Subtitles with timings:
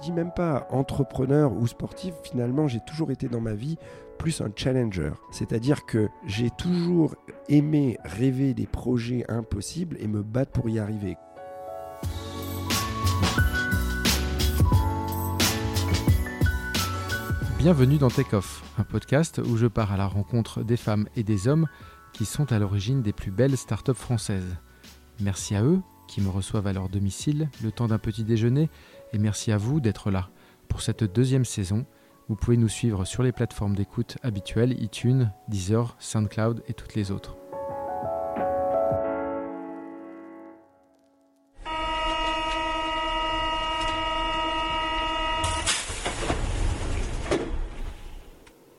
[0.00, 3.76] Dis même pas entrepreneur ou sportif, finalement j'ai toujours été dans ma vie
[4.18, 5.12] plus un challenger.
[5.30, 7.14] C'est-à-dire que j'ai toujours
[7.48, 11.16] aimé rêver des projets impossibles et me battre pour y arriver.
[17.58, 21.22] Bienvenue dans Take Off, un podcast où je pars à la rencontre des femmes et
[21.22, 21.66] des hommes
[22.14, 24.56] qui sont à l'origine des plus belles startups françaises.
[25.20, 28.70] Merci à eux qui me reçoivent à leur domicile le temps d'un petit déjeuner
[29.12, 30.28] et merci à vous d'être là
[30.68, 31.84] pour cette deuxième saison.
[32.28, 37.10] Vous pouvez nous suivre sur les plateformes d'écoute habituelles iTunes, Deezer, SoundCloud et toutes les
[37.10, 37.36] autres.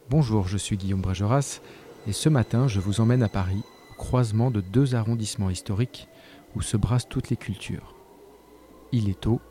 [0.09, 1.61] Bonjour, je suis Guillaume Brégeras
[2.07, 6.07] et ce matin je vous emmène à Paris, au croisement de deux arrondissements historiques
[6.55, 7.95] où se brassent toutes les cultures.
[8.91, 9.41] Il est tôt,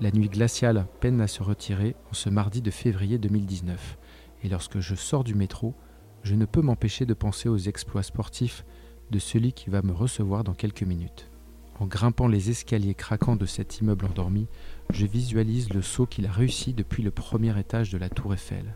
[0.00, 3.98] la nuit glaciale peine à se retirer en ce mardi de février 2019
[4.42, 5.74] et lorsque je sors du métro,
[6.22, 8.64] je ne peux m'empêcher de penser aux exploits sportifs
[9.10, 11.30] de celui qui va me recevoir dans quelques minutes.
[11.78, 14.46] En grimpant les escaliers craquants de cet immeuble endormi,
[14.92, 18.74] je visualise le saut qu'il a réussi depuis le premier étage de la tour Eiffel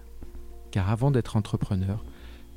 [0.70, 2.04] car avant d'être entrepreneur,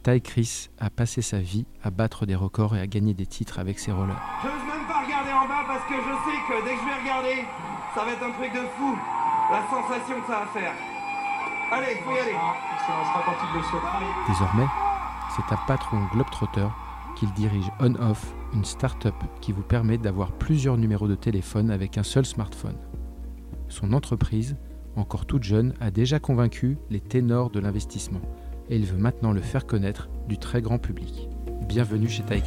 [0.03, 3.59] Ty Chris a passé sa vie à battre des records et à gagner des titres
[3.59, 4.21] avec ses rollers.
[4.43, 7.01] Je même pas regarder en bas parce que je sais que dès que je vais
[7.01, 7.47] regarder,
[7.93, 8.95] ça va être un truc de fou.
[9.51, 10.73] La sensation que ça va faire.
[11.71, 12.35] Allez, faut y aller.
[14.27, 14.67] Désormais,
[15.35, 16.67] c'est un patron globetrotter
[17.15, 22.03] qu'il dirige on-off, une start-up qui vous permet d'avoir plusieurs numéros de téléphone avec un
[22.03, 22.77] seul smartphone.
[23.69, 24.57] Son entreprise,
[24.95, 28.21] encore toute jeune, a déjà convaincu les ténors de l'investissement
[28.69, 31.29] et il veut maintenant le faire connaître du très grand public.
[31.67, 32.41] Bienvenue chez Ty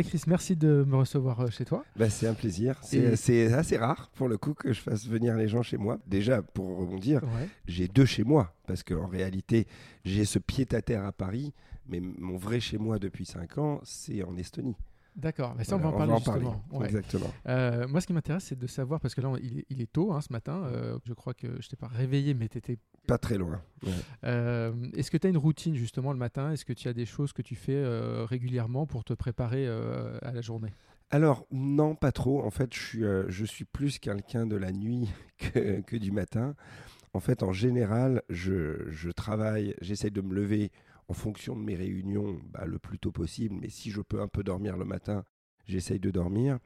[0.00, 0.22] Chris.
[0.26, 1.84] Merci de me recevoir euh, chez toi.
[1.96, 2.78] Bah, c'est un plaisir.
[2.82, 5.98] C'est Et- assez rare pour le coup que je fasse venir les gens chez moi.
[6.06, 7.48] Déjà, pour rebondir, Ouais.
[7.66, 9.66] j'ai deux chez moi parce qu'en réalité,
[10.04, 11.52] j'ai ce pied-à-terre à Paris,
[11.86, 14.76] mais mon vrai chez moi depuis 5 ans, c'est en Estonie.
[15.14, 16.64] D'accord, mais ça on va en parler justement.
[16.72, 16.86] Ouais.
[16.86, 17.30] Exactement.
[17.46, 19.82] Euh, moi, ce qui m'intéresse, c'est de savoir, parce que là, on- il est, il
[19.82, 20.62] est tôt hein, ce matin.
[20.64, 22.78] euh, je crois que je t'ai pas réveillé, mais tu étais.
[23.06, 23.60] Pas très loin.
[23.82, 23.90] Ouais.
[24.96, 26.52] Est-ce que tu as une routine justement le matin?
[26.52, 30.18] Est-ce que tu as des choses que tu fais euh, régulièrement pour te préparer euh,
[30.22, 30.72] à la journée?
[31.10, 32.42] Alors, non, pas trop.
[32.42, 36.10] En fait, je suis, euh, je suis plus quelqu'un de la nuit que, que du
[36.10, 36.54] matin.
[37.12, 40.70] En fait, en général, je, je travaille, j'essaye de me lever
[41.12, 43.54] en fonction de mes réunions bah, le plus tôt possible.
[43.60, 45.26] Mais si je peux un peu dormir le matin,
[45.66, 46.58] j'essaye de dormir.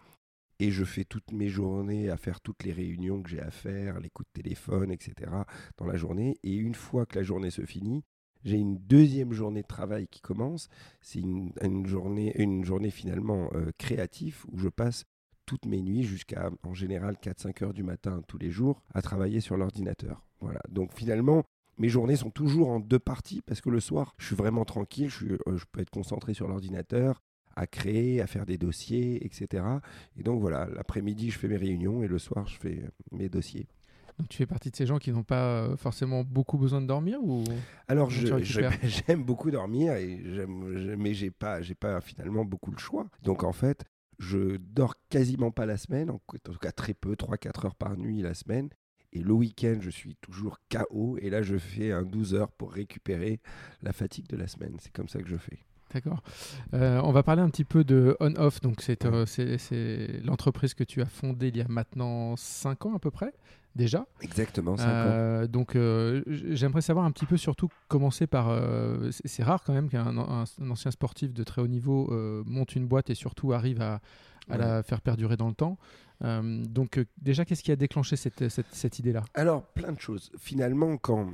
[0.61, 3.99] Et je fais toutes mes journées à faire toutes les réunions que j'ai à faire,
[3.99, 5.33] les coups de téléphone, etc.
[5.79, 6.39] dans la journée.
[6.45, 8.05] Et une fois que la journée se finit,
[8.45, 10.69] j'ai une deuxième journée de travail qui commence.
[11.01, 11.53] C'est une,
[11.85, 15.07] journée, une journée finalement euh, créative où je passe
[15.45, 19.41] toutes mes nuits jusqu'à en général 4-5 heures du matin tous les jours à travailler
[19.41, 20.25] sur l'ordinateur.
[20.39, 20.61] Voilà.
[20.69, 21.43] Donc finalement,
[21.79, 25.09] mes journées sont toujours en deux parties parce que le soir, je suis vraiment tranquille,
[25.11, 27.23] je, suis- euh, je peux être concentré sur l'ordinateur,
[27.55, 29.65] à créer, à faire des dossiers, etc.
[30.17, 33.29] Et donc voilà, l'après-midi, je fais mes réunions et le soir, je fais euh, mes
[33.29, 33.67] dossiers.
[34.19, 36.87] Donc, tu fais partie de ces gens qui n'ont pas euh, forcément beaucoup besoin de
[36.87, 37.45] dormir ou
[37.87, 38.09] Alors,
[38.83, 43.07] j'aime beaucoup dormir, et j'aime- mais j'ai pas, j'ai pas finalement beaucoup le choix.
[43.23, 43.85] Donc, en fait,
[44.19, 47.99] je dors quasiment pas la semaine, en en tout cas très peu, 3-4 heures par
[47.99, 48.71] nuit la semaine.
[49.17, 52.73] Et le week-end, je suis toujours KO, et là, je fais un 12 heures pour
[52.73, 53.41] récupérer
[53.83, 54.77] la fatigue de la semaine.
[54.79, 55.59] C'est comme ça que je fais.
[55.95, 56.23] D'accord.
[56.75, 58.61] Euh, on va parler un petit peu de On-Off.
[58.61, 62.99] Donc, c'est euh, l'entreprise que tu as fondée il y a maintenant 5 ans à
[62.99, 63.33] peu près,
[63.77, 64.05] déjà.
[64.21, 64.89] Exactement, 5 ans.
[64.91, 65.77] Euh, donc,
[66.27, 68.51] j'aimerais savoir un petit peu, surtout, commencer par.
[69.25, 72.11] c'est rare quand même qu'un un- un ancien sportif de très haut niveau
[72.45, 74.01] monte une boîte et surtout arrive à,
[74.51, 75.79] à la faire perdurer dans le temps.
[76.25, 79.25] Euh, donc, euh, déjà, qu'est-ce qui a déclenché cette, cette idée-là?
[79.35, 80.31] Alors, plein de choses.
[80.39, 81.31] Finalement, quand,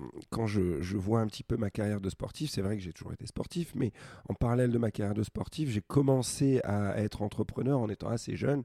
[0.47, 3.27] je, vois un petit peu ma carrière de sportif, c'est vrai que j'ai toujours été
[3.27, 3.93] sportif, mais
[4.29, 8.37] en parallèle de ma carrière de sportif, j'ai commencé à être entrepreneur en étant assez
[8.37, 8.63] jeune.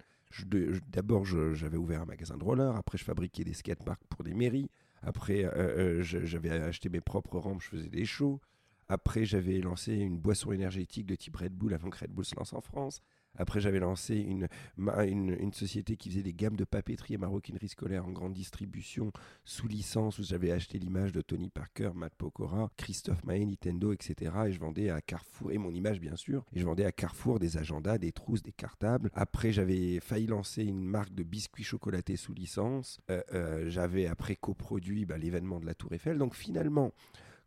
[0.91, 4.69] D'abord, j'avais ouvert un magasin de roller, après, je fabriquais des skateparks pour des mairies,
[5.03, 8.39] après, euh, euh, j'avais acheté mes propres rampes, je faisais des shows.
[8.89, 12.35] Après, j'avais lancé une boisson énergétique de type Red Bull avant que Red Bull se
[12.35, 13.01] lance en France.
[13.37, 14.47] Après, j'avais lancé une,
[14.77, 19.11] une, société qui faisait des gammes de papeterie et maroquinerie scolaire en grande distribution
[19.45, 24.31] sous licence où j'avais acheté l'image de Tony Parker, Matt Pokora, Christophe Maé, Nintendo, etc.
[24.47, 27.39] Et je vendais à Carrefour, et mon image bien sûr, et je vendais à Carrefour
[27.39, 29.09] des agendas, des trousses, des cartables.
[29.13, 32.99] Après, j'avais failli lancer une marque de biscuits chocolatés sous licence.
[33.09, 36.17] Euh, euh, j'avais après coproduit bah, l'événement de la Tour Eiffel.
[36.17, 36.91] Donc finalement,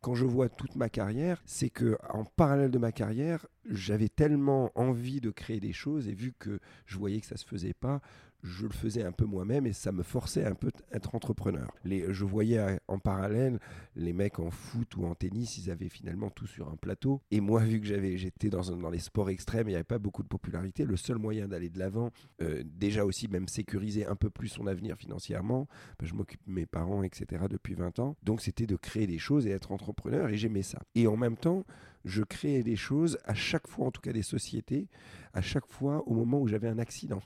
[0.01, 4.71] quand je vois toute ma carrière, c'est que en parallèle de ma carrière, j'avais tellement
[4.75, 8.01] envie de créer des choses et vu que je voyais que ça se faisait pas,
[8.43, 11.71] je le faisais un peu moi-même et ça me forçait un peu être entrepreneur.
[11.85, 13.59] Les, je voyais en parallèle
[13.97, 17.21] les mecs en foot ou en tennis, ils avaient finalement tout sur un plateau.
[17.31, 19.99] Et moi, vu que j'avais, j'étais dans, dans les sports extrêmes, il n'y avait pas
[19.99, 20.85] beaucoup de popularité.
[20.85, 22.11] Le seul moyen d'aller de l'avant,
[22.43, 26.53] euh, déjà aussi même sécuriser un peu plus son avenir financièrement, ben, je m'occupe de
[26.53, 27.45] mes parents, etc.
[27.49, 28.17] depuis 20 ans.
[28.23, 30.79] Donc c'était de créer des choses et être entrepreneur et j'aimais ça.
[30.95, 31.65] Et en même temps,
[32.05, 34.89] je créais des choses à chaque fois, en tout cas des sociétés,
[35.33, 37.21] à chaque fois au moment où j'avais un accident.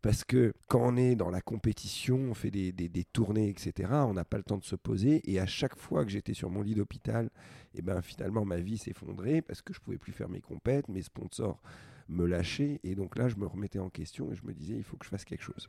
[0.00, 4.24] Parce que quand on est dans la compétition, on fait des, tournées, etc., on n'a
[4.24, 5.20] pas le temps de se poser.
[5.30, 7.26] Et à chaque fois que j'étais sur mon lit d'hôpital,
[7.74, 10.88] et eh ben, finalement, ma vie s'effondrait parce que je pouvais plus faire mes compètes,
[10.88, 11.60] mes sponsors
[12.08, 12.80] me lâchaient.
[12.84, 15.04] Et donc là, je me remettais en question et je me disais, il faut que
[15.04, 15.68] je fasse quelque chose.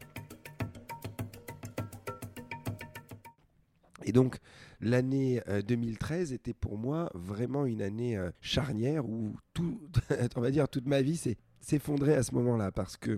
[4.03, 4.37] Et donc,
[4.79, 9.81] l'année 2013 euh, était pour moi vraiment une année euh, charnière où tout,
[10.35, 11.19] on va dire, toute ma vie
[11.59, 13.17] s'effondrait à ce moment-là parce que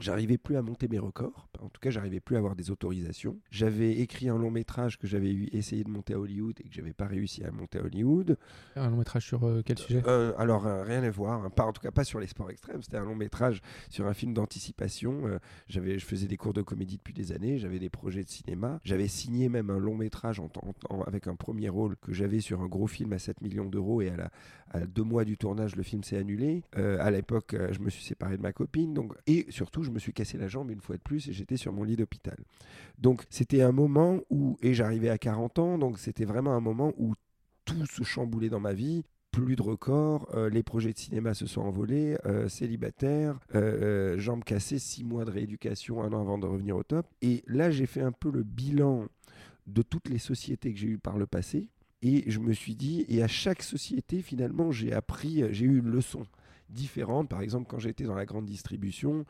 [0.00, 1.48] J'arrivais plus à monter mes records.
[1.60, 3.36] En tout cas, j'arrivais plus à avoir des autorisations.
[3.50, 6.92] J'avais écrit un long métrage que j'avais essayé de monter à Hollywood et que j'avais
[6.92, 8.36] pas réussi à monter à Hollywood.
[8.76, 10.02] Un long métrage sur euh, quel sujet?
[10.06, 11.44] euh, Alors euh, rien à voir.
[11.44, 11.50] Hein.
[11.50, 12.82] Pas, en tout cas pas sur les sports extrêmes.
[12.82, 13.60] C'était un long métrage
[13.90, 15.38] sur un film d'anticipation.
[15.68, 17.58] j'avais, je faisais des cours de comédie depuis des années.
[17.58, 18.78] J'avais des projets de cinéma.
[18.84, 20.48] J'avais signé même un long métrage en,
[21.06, 24.10] avec un premier rôle que j'avais sur un gros film à 7 millions d'euros et
[24.10, 24.30] à, la,
[24.70, 26.62] à deux mois du tournage, le film s'est annulé.
[26.74, 28.94] à l'époque, je me suis séparé de ma copine.
[28.94, 31.56] Donc et surtout je me suis cassé la jambe une fois de plus et j'étais
[31.56, 32.36] sur mon lit d'hôpital.
[32.98, 36.92] Donc c'était un moment où, et j'arrivais à 40 ans, donc c'était vraiment un moment
[36.98, 37.14] où
[37.64, 41.46] tout se chamboulait dans ma vie plus de records, euh, les projets de cinéma se
[41.46, 46.46] sont envolés, euh, célibataire, euh, jambes cassées, six mois de rééducation, un an avant de
[46.46, 47.06] revenir au top.
[47.22, 49.06] Et là, j'ai fait un peu le bilan
[49.66, 51.68] de toutes les sociétés que j'ai eues par le passé.
[52.00, 55.90] Et je me suis dit, et à chaque société, finalement, j'ai appris, j'ai eu une
[55.90, 56.26] leçon
[56.70, 57.28] différente.
[57.28, 59.24] Par exemple, quand j'étais dans la grande distribution,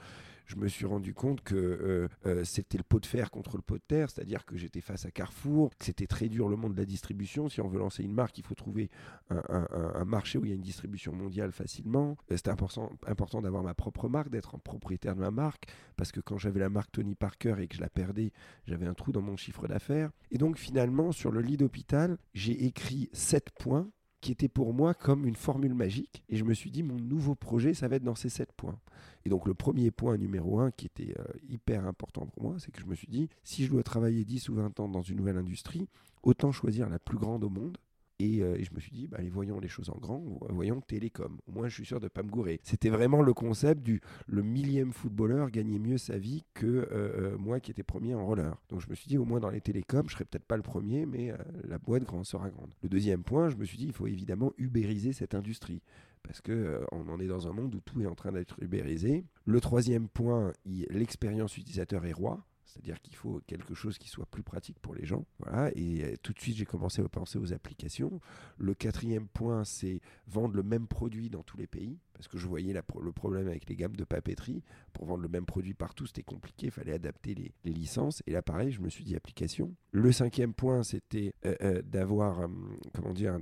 [0.48, 3.62] je me suis rendu compte que euh, euh, c'était le pot de fer contre le
[3.62, 6.72] pot de terre, c'est-à-dire que j'étais face à Carrefour, que c'était très dur le monde
[6.72, 7.50] de la distribution.
[7.50, 8.88] Si on veut lancer une marque, il faut trouver
[9.30, 12.16] un, marché où il y a une distribution mondiale facilement.
[12.32, 15.66] Euh, c'était important, d'avoir ma propre marque, d'être propriétaire de ma marque,
[15.96, 18.32] parce que quand j'avais la marque Tony Parker et que je la perdais,
[18.66, 20.10] j'avais un trou dans mon chiffre d'affaires.
[20.30, 23.90] Et donc finalement, sur le lit d'hôpital, j'ai écrit 7 points
[24.20, 26.22] qui étaient pour moi comme une formule magique.
[26.28, 28.78] Et je me suis dit, mon nouveau projet, ça va être dans ces 7 points.
[29.24, 32.70] Et donc le premier point numéro un qui était euh, hyper important pour moi, c'est
[32.70, 35.16] que je me suis dit, si je dois travailler 10 ou 20 ans dans une
[35.16, 35.88] nouvelle industrie,
[36.22, 37.78] autant choisir la plus grande au monde
[38.20, 41.38] euh, et, je me suis dit, bah, voyons les choses en grand, voyons Télécom.
[41.46, 42.60] Au moins, je suis sûr de ne pas me gourer.
[42.64, 47.38] C'était vraiment le concept du le millième footballeur gagnait mieux sa vie que euh, euh,
[47.38, 48.60] moi qui étais premier en roller.
[48.70, 50.62] Donc je me suis dit, au moins dans les télécoms, je serai peut-être pas le
[50.62, 51.32] premier, mais
[51.64, 52.74] la boîte grand sera grande.
[52.82, 55.82] Le deuxième point, je me suis dit, il faut évidemment ubériser cette industrie
[56.22, 59.24] parce que on en est dans un monde où tout est en train d'être ubérisé.
[59.44, 62.44] Le troisième point, l'expérience utilisateur est roi.
[62.68, 65.24] C'est-à-dire qu'il faut quelque chose qui soit plus pratique pour les gens.
[65.38, 65.70] Voilà.
[65.74, 68.20] Et euh, tout de suite, j'ai commencé à penser aux applications.
[68.58, 71.98] Le quatrième point, c'est vendre le même produit dans tous les pays.
[72.12, 74.62] Parce que je voyais le problème avec les gammes de papeterie.
[74.92, 76.66] Pour vendre le même produit partout, c'était compliqué.
[76.66, 78.22] Il fallait adapter les, licences.
[78.26, 79.74] Et là, pareil, je me suis dit application.
[79.92, 82.48] Le cinquième point, c'était euh, euh, d'avoir,
[82.92, 83.38] comment dire,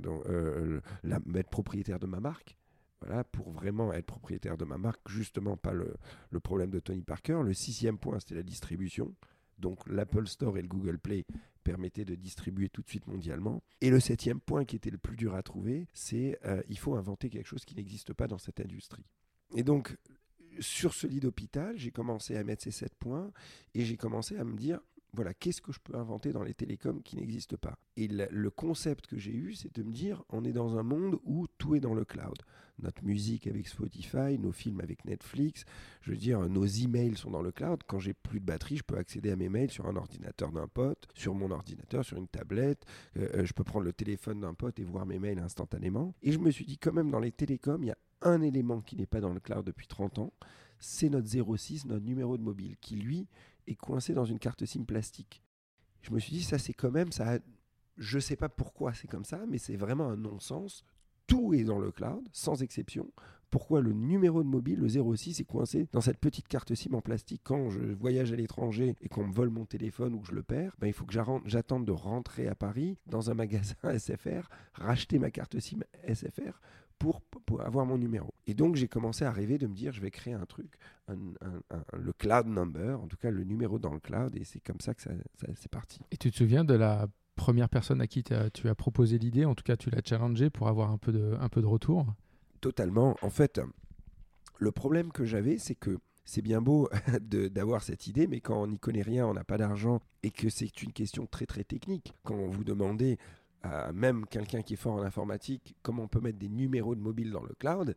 [1.02, 2.56] la, être propriétaire de ma marque.
[3.00, 5.94] Voilà, pour vraiment être propriétaire de ma marque, justement pas le,
[6.40, 7.40] problème de Tony Parker.
[7.44, 9.14] Le sixième point, c'était la distribution.
[9.58, 11.24] Donc l'Apple Store et le Google Play
[11.62, 13.62] permettaient de distribuer tout de suite mondialement.
[13.80, 16.94] Et le septième point qui était le plus dur à trouver, c'est euh, il faut
[16.94, 19.04] inventer quelque chose qui n'existe pas dans cette industrie.
[19.54, 19.96] Et donc
[20.60, 23.30] sur ce lit d'hôpital, j'ai commencé à mettre ces sept points
[23.74, 24.80] et j'ai commencé à me dire
[25.16, 27.78] voilà, qu'est-ce que je peux inventer dans les télécoms qui n'existent pas?
[27.96, 31.18] Et le, concept que j'ai eu, c'est de me dire, on est dans un monde
[31.25, 32.37] où tout est dans le cloud.
[32.78, 35.64] Notre musique avec Spotify, nos films avec Netflix,
[36.02, 37.80] je veux dire, nos emails sont dans le cloud.
[37.87, 40.68] Quand j'ai plus de batterie, je peux accéder à mes mails sur un ordinateur d'un
[40.68, 42.85] pote, sur mon ordinateur, sur une tablette.
[43.16, 46.14] Euh, euh, je peux prendre le téléphone d'un pote et voir mes mails instantanément.
[46.23, 48.82] Et je me suis dit, quand même, dans les télécoms, il y a un élément
[48.82, 50.32] qui n'est pas dans le cloud depuis 30 ans,
[50.78, 53.26] c'est notre 06, notre numéro de mobile, qui lui
[53.66, 55.42] est coincé dans une carte SIM plastique.
[56.02, 57.38] Je me suis dit, ça c'est quand même, ça
[57.96, 60.85] je sais pas pourquoi c'est comme ça, mais c'est vraiment un non-sens
[61.26, 63.11] tout est dans le cloud, sans exception.
[63.50, 67.00] Pourquoi le numéro de mobile, le 06, est coincé dans cette petite carte SIM en
[67.00, 70.35] plastique quand je voyage à l'étranger et qu'on me vole mon téléphone ou que je
[70.35, 70.75] le perds?
[70.78, 75.30] Ben, Il faut que j'attende de rentrer à Paris dans un magasin SFR, racheter ma
[75.30, 75.78] carte SIM
[76.12, 76.61] SFR
[76.98, 77.22] pour,
[77.60, 78.34] avoir mon numéro.
[78.46, 82.12] Et donc j'ai commencé à rêver de me dire je vais créer un truc, le
[82.12, 85.02] cloud number, en tout cas le numéro dans le cloud, et c'est comme ça que
[85.02, 85.10] ça,
[85.54, 86.00] c'est parti.
[86.10, 89.54] Et tu te souviens de la première personne à qui tu as proposé l'idée, en
[89.54, 92.06] tout cas tu l'as challengé pour avoir un peu de, un peu de retour?
[92.60, 93.16] Totalement.
[93.22, 93.60] En fait,
[94.58, 98.66] le problème que j'avais, c'est que c'est bien beau d'avoir cette idée, mais quand on
[98.66, 102.12] n'y connaît rien, on n'a pas d'argent et que c'est une question très très technique.
[102.24, 103.18] Quand vous demandez
[103.92, 107.30] même quelqu'un qui est fort en informatique comment on peut mettre des numéros de mobile
[107.30, 107.96] dans le cloud,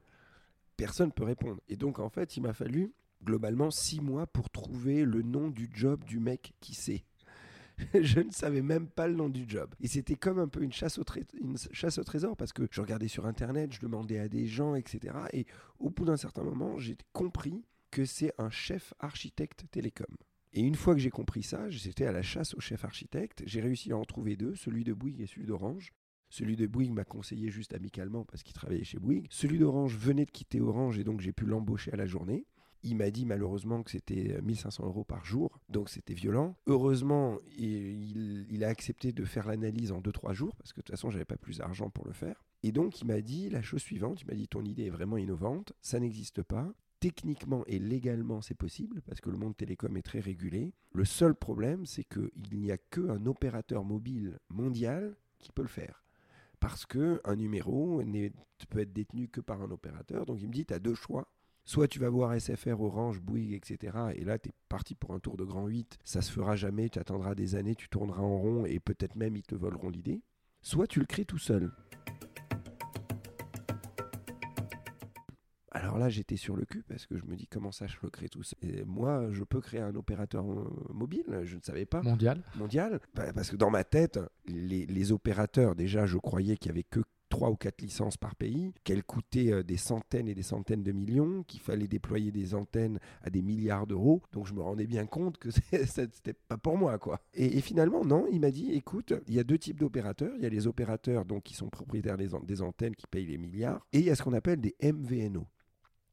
[0.77, 1.61] personne ne peut répondre.
[1.69, 5.69] Et donc en fait, il m'a fallu globalement six mois pour trouver le nom du
[5.73, 7.03] job du mec qui sait.
[8.01, 9.73] je ne savais même pas le nom du job.
[9.79, 13.73] Et c'était comme un peu une chasse au trésor parce que je regardais sur Internet,
[13.73, 15.15] je demandais à des gens, etc.
[15.33, 15.45] Et
[15.79, 20.15] au bout d'un certain moment, j'ai compris que c'est un chef architecte télécom.
[20.53, 23.43] Et une fois que j'ai compris ça, j'étais à la chasse au chef architecte.
[23.45, 25.93] J'ai réussi à en trouver deux, celui de Bouygues et celui d'Orange.
[26.29, 29.27] Celui de Bouygues m'a conseillé juste amicalement parce qu'il travaillait chez Bouygues.
[29.29, 32.45] Celui d'Orange venait de quitter Orange et donc j'ai pu l'embaucher à la journée.
[32.81, 36.55] Il m'a dit malheureusement que c'était 1500 euros par jour, donc c'était violent.
[36.67, 41.09] Heureusement, il, a accepté de faire l'analyse en 2-3 jours, parce que de toute façon,
[41.09, 42.45] j'avais pas plus d'argent pour le faire.
[42.63, 45.17] Et donc, il m'a dit la chose suivante, il m'a dit ton idée est vraiment
[45.17, 46.71] innovante, ça n'existe pas.
[46.99, 50.73] Techniquement et légalement, c'est possible, parce que le monde télécom est très régulé.
[50.91, 56.03] Le seul problème, c'est qu'il n'y a qu'un opérateur mobile mondial qui peut le faire
[56.59, 58.01] parce qu'un numéro
[58.69, 60.25] peut être détenu que par un opérateur.
[60.25, 61.27] Donc il me dit, tu as deux choix.
[61.65, 63.95] Soit tu vas voir SFR, Orange, Bouygues, etc.
[64.15, 65.99] Et là, tu es parti pour un tour de grand 8.
[66.03, 69.35] Ça se fera jamais, tu attendras des années, tu tourneras en rond et peut-être même
[69.35, 70.21] ils te voleront l'idée.
[70.61, 71.71] Soit tu le crées tout seul.
[75.71, 78.09] Alors là, j'étais sur le cul parce que je me dis comment ça, je le
[78.09, 78.41] crée tout.
[78.61, 82.01] Et moi, je peux créer un opérateur euh, mobile, je ne savais pas.
[82.01, 82.99] Mondial Mondial.
[83.13, 86.83] Bah, parce que dans ma tête, les, les opérateurs, déjà, je croyais qu'il n'y avait
[86.83, 90.83] que trois ou quatre licences par pays, qu'elles coûtaient euh, des centaines et des centaines
[90.83, 94.21] de millions, qu'il fallait déployer des antennes à des milliards d'euros.
[94.33, 95.49] Donc je me rendais bien compte que
[95.85, 97.21] c'était pas pour moi, quoi.
[97.33, 100.33] Et, finalement, non, il m'a dit, écoute, il y a deux types d'opérateurs.
[100.38, 103.38] Il y a les opérateurs donc qui sont propriétaires des, des antennes qui payent les
[103.38, 105.45] milliards, et il y a ce qu'on appelle des MVNO.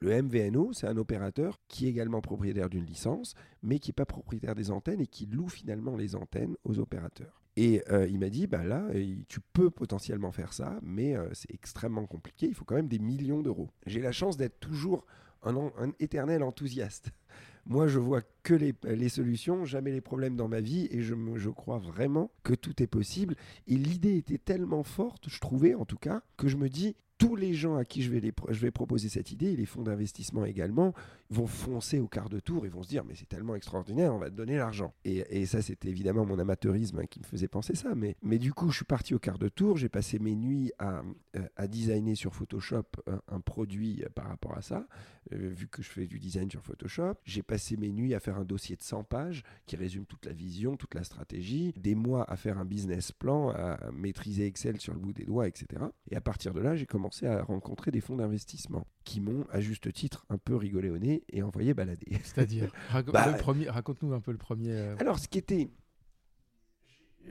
[0.00, 4.04] Le MVNO, c'est un opérateur qui est également propriétaire d'une licence, mais qui n'est pas
[4.04, 7.42] propriétaire des antennes et qui loue finalement les antennes aux opérateurs.
[7.56, 8.86] Et euh, il m'a dit, bah là,
[9.28, 12.98] tu peux potentiellement faire ça, mais euh, c'est extrêmement compliqué, il faut quand même des
[12.98, 13.70] millions d'euros.
[13.86, 15.06] J'ai la chance d'être toujours
[15.42, 17.10] un, éternel enthousiaste.
[17.66, 21.78] Moi, je vois que les, solutions, jamais les problèmes dans ma vie, et je crois
[21.78, 23.34] vraiment que tout est possible.
[23.66, 27.36] Et l'idée était tellement forte, je trouvais en tout cas, que je me dis, tous
[27.36, 30.92] les gens à qui je vais, je vais proposer cette idée, les fonds d'investissement également,
[31.30, 34.18] vont foncer au quart de tour et vont se dire mais c'est tellement extraordinaire, on
[34.18, 34.94] va te donner l'argent.
[35.04, 37.94] Et, et, ça, c'était évidemment mon amateurisme qui me faisait penser ça.
[37.94, 40.72] Mais, mais du coup, je suis parti au quart de tour, j'ai passé mes nuits
[40.78, 41.02] à,
[41.36, 42.84] euh, à designer sur Photoshop
[43.28, 44.86] un, produit euh, par rapport à ça,
[45.32, 47.14] euh, vu que je fais du design sur Photoshop.
[47.24, 50.32] J'ai passé mes nuits à faire un dossier de 100 pages qui résume toute la
[50.32, 54.94] vision, toute la stratégie, des mois à faire un business plan, à maîtriser Excel sur
[54.94, 55.84] le bout des doigts, etc.
[56.10, 59.60] Et à partir de là, j'ai commencé à rencontrer des fonds d'investissement qui m'ont, à
[59.60, 62.06] juste titre, un peu rigolé au nez et envoyé balader.
[62.22, 62.70] C'est-à-dire
[63.12, 63.36] bah,
[63.68, 64.72] Raconte-nous un peu le premier.
[64.72, 65.68] Euh, alors, ce qui était.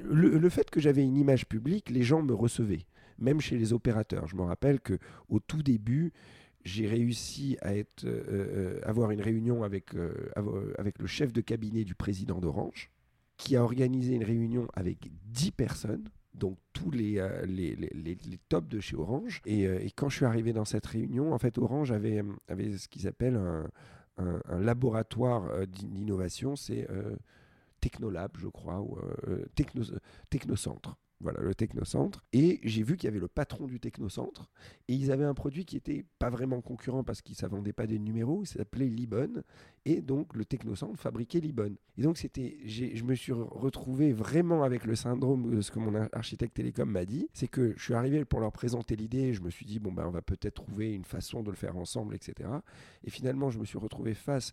[0.03, 2.85] Le, fait que j'avais une image publique, les gens me recevaient,
[3.17, 4.27] même chez les opérateurs.
[4.27, 4.99] Je me rappelle que
[5.29, 6.11] au tout début,
[6.65, 9.91] j'ai réussi à être, euh, euh, avoir une réunion avec,
[10.77, 12.91] avec le chef de cabinet du président d'Orange,
[13.37, 18.67] qui a organisé une réunion avec 10 personnes donc tous euh, les, les, les, tops
[18.67, 19.41] de chez Orange.
[19.47, 22.87] Euh, et, quand je suis arrivé dans cette réunion, en fait, Orange avait, avait ce
[22.87, 23.69] qu'ils appellent un,
[24.17, 26.87] un, laboratoire euh, d'innovation, c'est
[27.81, 28.97] Technolab, je crois, ou
[29.55, 29.83] Techno,
[30.29, 32.23] Technocentre voilà, le Technocentre.
[32.33, 34.49] Et j'ai vu qu'il y avait le patron du Technocentre.
[34.87, 37.87] Et ils avaient un produit qui n'était pas vraiment concurrent parce qu'ils ne vendait pas
[37.87, 38.43] des numéros.
[38.43, 39.43] Il s'appelait Libon.
[39.85, 41.75] Et donc, le Technocentre fabriquait Libon.
[41.97, 45.95] Et donc, c'était, je me suis retrouvé vraiment avec le syndrome de ce que mon
[46.11, 47.29] architecte télécom m'a dit.
[47.33, 49.33] C'est que je suis arrivé pour leur présenter l'idée.
[49.33, 51.77] Je me suis dit, bon, ben, on va peut-être trouver une façon de le faire
[51.77, 52.49] ensemble, etc.
[53.03, 54.51] Et finalement, je me suis retrouvé face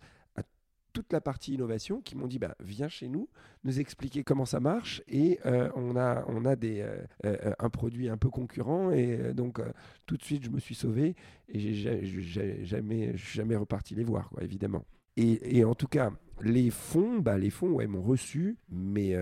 [0.92, 3.28] toute la partie innovation qui m'ont dit bah, viens chez nous,
[3.64, 7.70] nous expliquer comment ça marche et euh, on a, on a des, euh, euh, un
[7.70, 9.60] produit un peu concurrent et donc
[10.06, 11.14] tout de suite je me suis sauvé
[11.48, 14.84] et j'ai jamais, jamais reparti les voir évidemment.
[15.16, 19.14] Et, et en tout cas, les fonds, bah, les fonds, ouais, m'ont reçu, mais,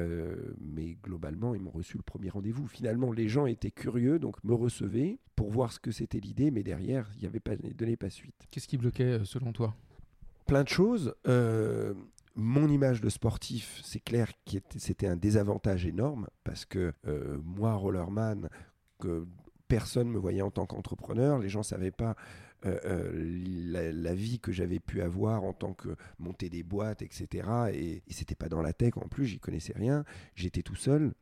[0.60, 2.68] mais globalement, ils m'ont reçu le premier rendez-vous.
[2.68, 6.62] Finalement, les gens étaient curieux, donc me recevaient pour voir ce que c'était l'idée, mais
[6.62, 8.46] derrière, il n'y avait pas donné pas suite.
[8.52, 9.74] Qu'est-ce qui bloquait selon toi?
[10.50, 11.14] Plein de choses.
[11.28, 11.94] Euh,
[12.34, 16.92] mon image de sportif, c'est clair que c'était un désavantage énorme parce que
[17.44, 18.48] moi, rollerman,
[18.98, 19.28] que
[19.68, 22.16] personne me voyait en tant qu'entrepreneur, les gens ne savaient pas
[22.66, 27.48] euh, euh, la, vie que j'avais pu avoir en tant que monter des boîtes, etc.
[27.72, 30.04] Et, et c'était pas dans la tech en plus, j'y connaissais rien.
[30.34, 31.12] J'étais tout seul,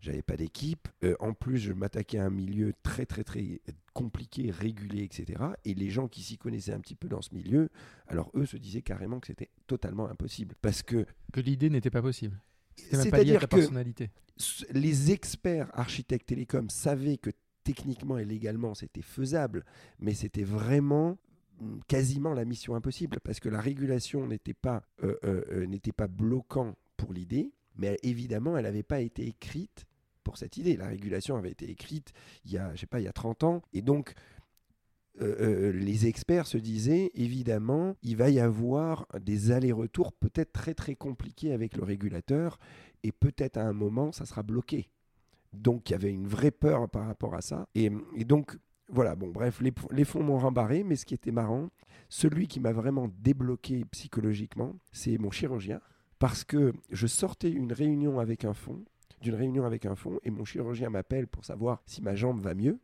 [0.00, 0.88] j'avais pas d'équipe.
[1.04, 3.60] Euh, en plus, je m'attaquais à un milieu très très très
[3.92, 5.42] compliqué, régulé, etc.
[5.64, 7.68] Et les gens qui s'y connaissaient un petit peu dans ce milieu,
[8.06, 12.02] alors eux se disaient carrément que c'était totalement impossible parce que que l'idée n'était pas
[12.02, 12.40] possible.
[12.90, 14.10] Ta personnalité.
[14.70, 17.30] les experts architectes télécoms savaient que
[17.64, 19.64] techniquement et légalement, c'était faisable,
[19.98, 21.18] mais c'était vraiment
[21.60, 25.92] mm, quasiment la mission impossible parce que la régulation n'était pas, euh, euh, euh, n'était
[25.92, 29.86] pas bloquant pour l'idée, mais évidemment, elle n'avait pas été écrite
[30.24, 30.76] pour cette idée.
[30.76, 32.12] La régulation avait été écrite
[32.44, 34.14] il y a, je sais pas, il y a 30 ans, et donc
[35.20, 41.52] les experts se disaient, évidemment, il va y avoir des allers-retours peut-être très très compliqués
[41.52, 42.60] avec le régulateur,
[43.02, 44.90] et peut-être à un moment, ça sera bloqué.
[45.52, 47.68] Donc il y avait une vraie peur par rapport à ça.
[47.74, 47.90] Et,
[48.24, 48.56] donc
[48.88, 51.68] voilà, bon bref, les, fonds m'ont rembarré, mais ce qui était marrant,
[52.08, 55.80] celui qui m'a vraiment débloqué psychologiquement, c'est mon chirurgien,
[56.18, 58.84] parce que je sortais une réunion avec un fonds,
[59.20, 62.54] d'une réunion avec un fonds, et mon chirurgien m'appelle pour savoir si ma jambe va
[62.54, 62.78] mieux.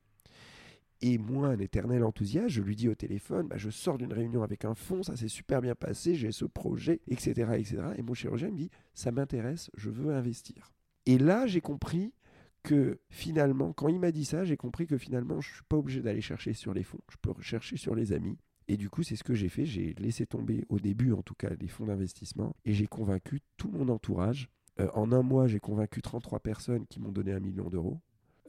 [1.01, 4.43] Et moi, un éternel enthousiaste, je lui dis au téléphone, bah, je sors d'une réunion
[4.43, 7.83] avec un fonds, ça s'est super bien passé, j'ai ce projet, etc., etc.
[7.99, 10.73] Et mon chirurgien me dit, ça m'intéresse, je veux investir.
[11.05, 12.15] Et là, j'ai compris
[12.63, 15.77] que finalement, quand il m'a dit ça, j'ai compris que finalement, je ne suis pas
[15.77, 18.39] obligé d'aller chercher sur les fonds, je peux chercher sur les amis.
[18.69, 19.67] Et du coup, c'est ce que j'ai fait.
[19.67, 23.71] J'ai laissé tomber au début, en tout cas, les fonds d'investissement et j'ai convaincu tout
[23.71, 24.49] mon entourage.
[24.81, 28.01] Euh, en un mois, j'ai convaincu 33 personnes qui m'ont donné un million d'euros.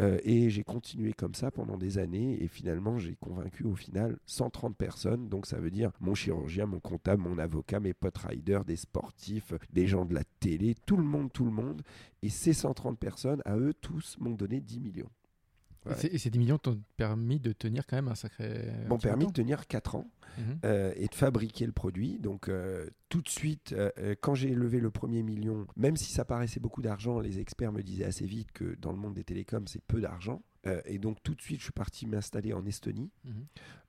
[0.01, 4.17] Euh, et j'ai continué comme ça pendant des années et finalement j'ai convaincu au final
[4.25, 5.29] 130 personnes.
[5.29, 9.53] Donc ça veut dire mon chirurgien, mon comptable, mon avocat, mes potes riders, des sportifs,
[9.71, 11.81] des gens de la télé, tout le monde, tout le monde.
[12.23, 15.11] Et ces 130 personnes, à eux tous, m'ont donné 10 millions.
[16.03, 18.71] Et, ces 10 millions t'ont permis de tenir quand même un sacré.
[18.87, 20.59] M'ont permis de tenir 4 ans mhm.
[20.65, 22.19] euh, et de fabriquer le produit.
[22.19, 26.25] Donc, euh, tout de suite, euh, quand j'ai levé le premier million, même si ça
[26.25, 29.67] paraissait beaucoup d'argent, les experts me disaient assez vite que dans le monde des télécoms,
[29.67, 30.41] c'est peu d'argent.
[30.67, 33.11] Euh, et donc tout de suite, je suis parti m'installer en Estonie.
[33.23, 33.45] Mhm.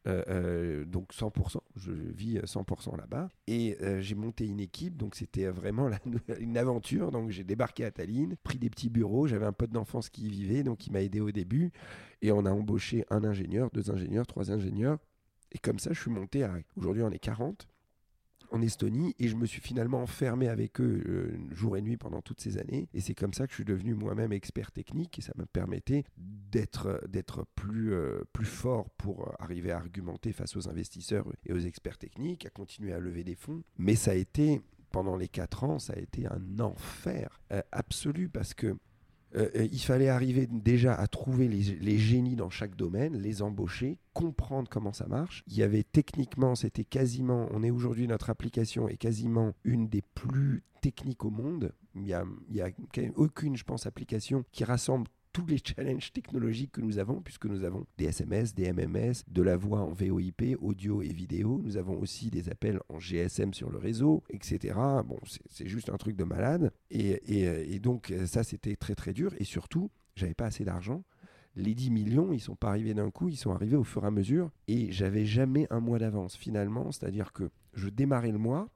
[0.09, 3.29] Euh, euh, donc 100%, je vis 100% là-bas.
[3.47, 5.91] Et j'ai monté une équipe, donc c'était vraiment
[6.39, 7.11] une aventure.
[7.11, 9.27] Donc j'ai débarqué à Tallinn, pris des petits bureaux.
[9.27, 11.73] J'avais un pote d'enfance qui y vivait, donc il m'a aidé au début.
[12.23, 14.99] Et on a embauché un ingénieur, deux ingénieurs, trois ingénieurs.
[15.53, 16.57] Et comme ça, je suis monté à.
[16.77, 17.67] Aujourd'hui, on est 40
[18.51, 22.23] en Estonie et je me suis finalement enfermé avec eux euh, jour et nuit pendant
[22.23, 22.89] toutes ces années.
[22.95, 26.05] Et c'est comme ça que je suis devenu moi-même expert technique et ça me permettait
[26.17, 31.59] d'être d'être plus euh, plus fort pour arriver à argumenter face aux investisseurs et aux
[31.59, 33.63] experts techniques à continuer à lever des fonds.
[33.79, 38.29] Mais ça a été pendant les quatre ans ça a été un enfer euh, absolu
[38.29, 38.77] parce que
[39.37, 43.99] euh, euh, il fallait arriver déjà à trouver les, génies dans chaque domaine, les embaucher,
[44.15, 45.45] comprendre comment ça marche.
[45.47, 50.03] Il y avait techniquement, c'était quasiment, on est aujourd'hui, notre application est quasiment une des
[50.15, 51.73] plus techniques au monde.
[51.95, 52.71] Il n'y a, a
[53.17, 57.63] aucune, je pense, application qui rassemble tous les challenges technologiques que nous avons, puisque nous
[57.63, 61.61] avons des SMS, des MMS, de la voix en VoIP, audio et vidéo.
[61.63, 64.75] Nous avons aussi des appels en GSM sur le réseau, etc.
[65.05, 65.19] Bon,
[65.51, 66.73] c'est juste un truc de malade.
[66.91, 69.35] Et, donc, ça, c'était très, très dur.
[69.39, 71.05] Et surtout, j'avais pas assez d'argent.
[71.55, 74.07] Les 10 millions, ils sont pas arrivés d'un coup, ils sont arrivés au fur et
[74.07, 74.51] à mesure.
[74.69, 76.93] Et j'avais jamais un mois d'avance finalement.
[76.93, 78.71] C'est-à-dire que je démarrais le mois,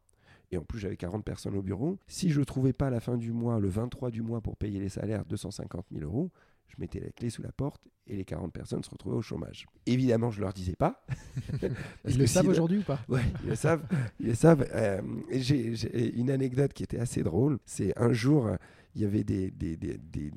[0.50, 1.98] et en plus j'avais 40 personnes au bureau.
[2.06, 4.88] Si je trouvais pas la fin du mois, le 23 du mois, pour payer les
[4.88, 6.30] salaires 250 000 euros,
[6.70, 9.66] je mettais la clé sous la porte et les 40 personnes se retrouvaient au chômage.
[9.86, 11.04] Évidemment, je ne leur disais pas.
[12.08, 13.00] ils le savent aujourd'hui ou pas?
[13.08, 13.84] Oui, ils le savent.
[14.18, 14.66] Ils le savent.
[14.72, 15.74] Euh, j'ai
[16.16, 17.58] une anecdote qui était assez drôle.
[17.66, 18.50] C'est un jour,
[18.94, 20.32] il y avait des, des, des, des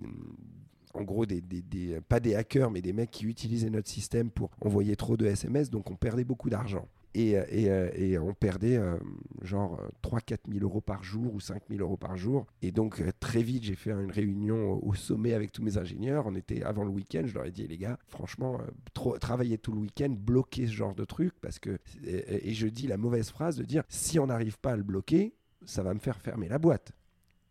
[0.94, 4.52] en gros, des, des, pas des hackers, mais des mecs qui utilisaient notre système pour
[4.62, 6.88] envoyer trop de SMS, donc on perdait beaucoup d'argent.
[7.16, 8.98] Et, et, euh, et, on perdait euh,
[9.42, 12.48] genre 3-4 000 euros par jour ou 5 000 euros par jour.
[12.62, 16.26] Et donc euh, très vite, j'ai fait une réunion au sommet avec tous mes ingénieurs.
[16.26, 18.60] On était avant le week-end, je leur ai dit, les gars, franchement,
[18.94, 21.34] trop, travailler tout le week-end, bloquer ce genre de truc.
[21.42, 24.76] Parce que, et, je dis la mauvaise phrase de dire, si on n'arrive pas à
[24.76, 26.94] le bloquer, ça va me faire fermer la boîte.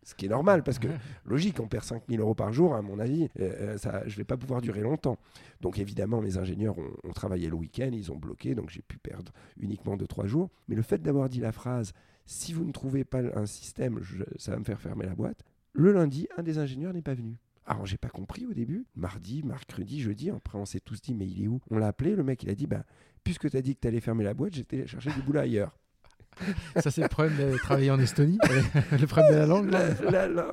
[0.03, 0.87] Ce qui est normal, parce que
[1.25, 4.23] logique, on perd 5000 euros par jour, à mon avis, euh, ça, je ne vais
[4.23, 5.17] pas pouvoir durer longtemps.
[5.61, 9.31] Donc évidemment, mes ingénieurs ont, travaillé le week-end, ils ont bloqué, donc j'ai pu perdre
[9.57, 10.49] uniquement 2-3 jours.
[10.67, 11.93] Mais le fait d'avoir dit la phrase,
[12.25, 14.01] si vous ne trouvez pas un système,
[14.37, 17.37] ça va me faire fermer la boîte, le lundi, un des ingénieurs n'est pas venu.
[17.65, 18.85] Alors j'ai pas compris au début.
[18.95, 21.61] Mardi, mercredi, jeudi, après on s'est tous dit mais il est où?
[21.71, 22.83] On l'a appelé, le mec il a dit bah
[23.23, 25.77] puisque tu as dit que tu allais fermer la boîte, j'étais chercher du boulot ailleurs.
[26.77, 28.37] Ça, c'est le problème de travailler en Estonie,
[28.91, 29.69] le problème de la langue.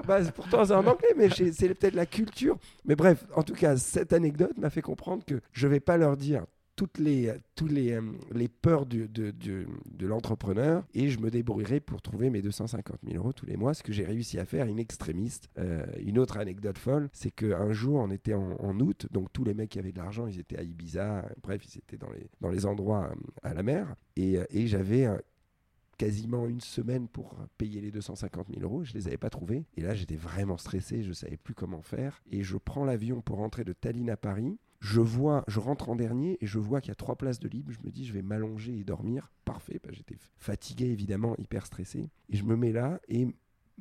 [0.07, 2.59] Bah, pourtant, c'est en anglais, mais c'est peut-être la culture.
[2.85, 5.97] Mais bref, en tout cas, cette anecdote m'a fait comprendre que je ne vais pas
[5.97, 6.45] leur dire
[6.81, 8.01] toutes les, tous les, euh,
[8.33, 13.19] les peurs de, de, de, l'entrepreneur et je me débrouillerai pour trouver mes 250 000
[13.19, 13.75] euros tous les mois.
[13.75, 15.51] Ce que j'ai réussi à faire, une extrémiste.
[15.59, 19.53] Euh, une autre anecdote folle, c'est qu'un jour, on était en, août, donc tous les
[19.53, 22.49] mecs qui avaient de l'argent, ils étaient à Ibiza, bref, ils étaient dans les, dans
[22.49, 23.95] les endroits euh, à la mer.
[24.17, 25.07] Et, et j'avais
[26.01, 28.85] quasiment une semaine pour payer les 250 000 euros.
[28.85, 29.67] Je les avais pas trouvés.
[29.77, 31.03] Et là, j'étais vraiment stressé.
[31.03, 32.23] Je savais plus comment faire.
[32.33, 34.57] Et je prends l'avion pour rentrer de Tallinn à Paris.
[34.81, 37.51] Je vois, je rentre en dernier et je vois qu'il y a trois places de
[37.51, 37.71] libre.
[37.71, 39.31] Je me dis, je vais m'allonger et dormir.
[39.45, 39.79] Parfait.
[39.85, 42.09] Bah, j'étais fatigué, évidemment, hyper stressé.
[42.31, 43.29] Et je me mets là et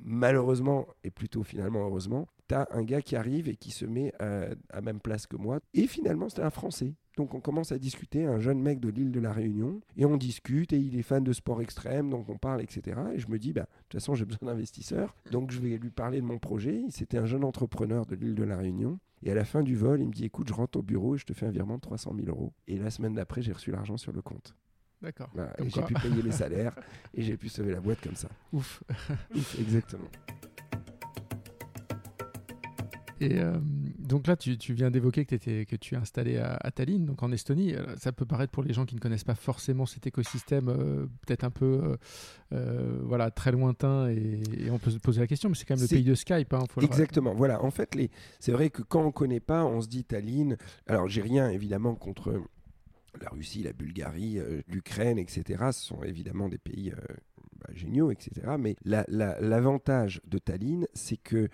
[0.03, 4.13] malheureusement, et plutôt finalement heureusement, tu as un gars qui arrive et qui se met
[4.19, 5.59] à, à même place que moi.
[5.73, 6.93] Et finalement, c'était un Français.
[7.19, 10.15] Donc on commence à discuter, un jeune mec de l'île de la Réunion, et on
[10.15, 12.97] discute, et il est fan de sport extrême, donc on parle, etc.
[13.13, 15.89] Et je me dis, bah, de toute façon, j'ai besoin d'investisseurs, donc je vais lui
[15.89, 16.81] parler de mon projet.
[16.89, 18.99] C'était un jeune entrepreneur de l'île de la Réunion.
[19.21, 21.17] Et à la fin du vol, il me dit, écoute, je rentre au bureau et
[21.17, 22.53] je te fais un virement de 300 000 euros.
[22.67, 24.55] Et la semaine d'après, j'ai reçu l'argent sur le compte.
[25.01, 25.29] D'accord.
[25.59, 26.75] j'ai pu payer mes salaires
[27.13, 28.29] et j'ai pu sauver la boîte comme ça.
[28.51, 28.83] Ouf.
[29.33, 30.09] Ouf, exactement.
[33.21, 33.57] Et euh,
[33.97, 37.75] donc là, tu, viens d'évoquer que, que tu es installé à, Tallinn, donc en Estonie.
[37.75, 41.05] Euh, ça peut paraître pour les gens qui ne connaissent pas forcément cet écosystème, euh,
[41.25, 41.97] peut-être un peu
[43.01, 45.89] voilà, très lointain, et, on peut se poser la question, mais c'est quand même le
[45.89, 46.53] pays de Skype.
[46.53, 47.33] Hein, Exactement.
[47.33, 47.63] Voilà.
[47.63, 48.09] En fait, les...
[48.39, 50.57] c'est vrai que quand on ne connaît pas, on se dit Tallinn.
[50.87, 52.41] Alors, j'ai rien évidemment contre
[53.21, 55.69] la Russie, la Bulgarie, l'Ukraine, etc.
[55.71, 56.93] Ce sont évidemment des pays
[57.59, 58.55] bah, géniaux, etc.
[58.57, 61.49] Mais l'avantage de Tallinn, c'est que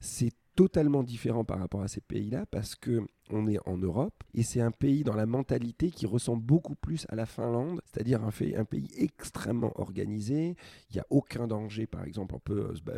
[0.00, 4.42] c'est totalement différent par rapport à ces pays-là parce que on est en Europe et
[4.42, 8.64] c'est un pays dans la mentalité qui ressemble beaucoup plus à la Finlande, c'est-à-dire un,
[8.64, 10.56] pays extrêmement organisé.
[10.90, 12.36] Il n'y a aucun danger, par exemple,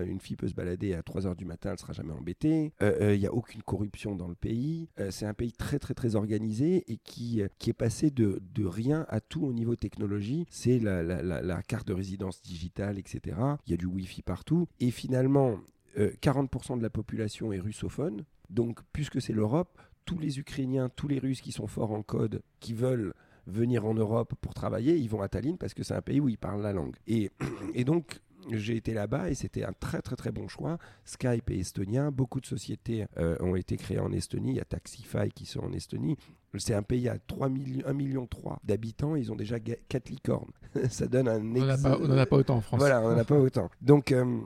[0.07, 2.73] une fille peut se balader à 3 heures du matin, elle ne sera jamais embêtée.
[2.83, 4.89] Euh, euh, il n'y a aucune corruption dans le pays.
[5.01, 9.21] Euh, c'est un pays très très très organisé et qui, est passé de, rien à
[9.21, 10.47] tout au niveau technologie.
[10.51, 13.37] C'est la, carte de résidence digitale, etc.
[13.67, 14.69] Il y a du Wi-Fi partout.
[14.81, 15.59] Et finalement,
[15.97, 18.25] 40% euh, de la population est russophone.
[18.51, 22.43] Donc, puisque c'est l'Europe, tous les Ukrainiens, tous les Russes qui sont forts en code,
[22.61, 23.15] qui veulent
[23.47, 26.29] venir en Europe pour travailler, ils vont à Tallinn parce que c'est un pays où
[26.29, 26.97] ils parlent la langue.
[27.07, 27.31] Et,
[27.75, 30.79] et donc, j'ai été là-bas et c'était un très très très bon choix.
[31.05, 34.51] Skype est estonien, beaucoup de sociétés euh, ont été créées en Estonie.
[34.51, 36.17] Il y a Taxify qui sont en Estonie.
[36.59, 39.17] C'est un pays à 3 millions, 1 million 3 d'habitants.
[39.17, 40.51] Ils ont déjà 4 licornes.
[40.91, 41.41] Ça donne un.
[41.41, 42.79] On n'en a, pas autant en France.
[42.79, 43.71] Voilà, on n'en a pas autant.
[43.81, 44.13] Donc.
[44.13, 44.41] Euh,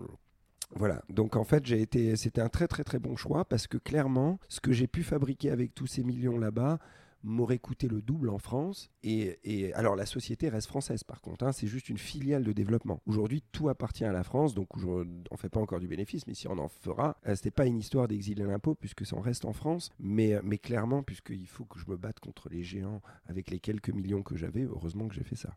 [0.75, 3.79] voilà, donc en fait, j'ai été, c'était un très très très bon choix parce que
[3.79, 6.79] clairement, ce que j'ai pu fabriquer avec tous ces millions là-bas
[7.23, 8.91] m'aurait coûté le double en France.
[9.03, 13.01] Et, alors la société reste française par contre, hein, c'est juste une filiale de développement.
[13.07, 16.35] Aujourd'hui, tout appartient à la France, donc on ne fait pas encore du bénéfice, mais
[16.35, 19.21] si on en fera, ce euh, c'était pas une histoire d'exiler l'impôt puisque ça en
[19.21, 22.63] reste en France, mais, euh, mais clairement, puisqu'il faut que je me batte contre les
[22.63, 25.57] géants avec les quelques millions que j'avais, heureusement que j'ai fait ça.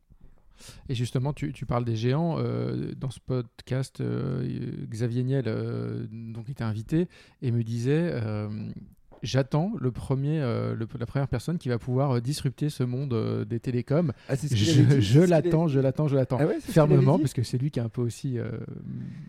[0.88, 2.38] Et justement, tu, parles des géants.
[2.38, 7.08] Euh, dans ce podcast, euh, Xavier Niel euh, donc, était invité
[7.42, 8.14] et me disait
[9.22, 14.14] J'attends le premier, la première personne qui va pouvoir disrupter ce monde des télécoms.
[14.30, 16.38] Ah, je l'attends, je l'attends, je l'attends.
[16.40, 18.38] Ah fermement, parce que c'est lui qui est un peu aussi.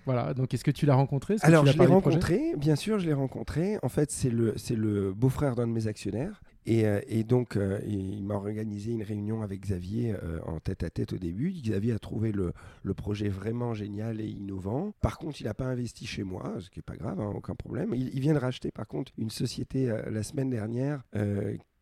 [0.07, 0.33] voilà.
[0.35, 1.37] Donc, est-ce que tu l'as rencontré?
[1.43, 3.79] Alors, je l'ai rencontré, bien sûr, je l'ai rencontré.
[3.83, 6.41] En fait, c'est le, le beau-frère d'un de mes actionnaires.
[6.69, 10.91] Euh, et, donc, euh, il m'a organisé une réunion avec Xavier euh, en tête à
[10.91, 11.51] tête au début.
[11.51, 12.53] Xavier a trouvé le,
[12.95, 14.93] projet vraiment génial et innovant.
[15.01, 17.55] Par contre, il n'a pas investi chez moi, ce qui n'est pas grave, hein, aucun
[17.55, 17.93] problème.
[17.95, 21.03] Il, il, vient de racheter, par contre, une société la semaine dernière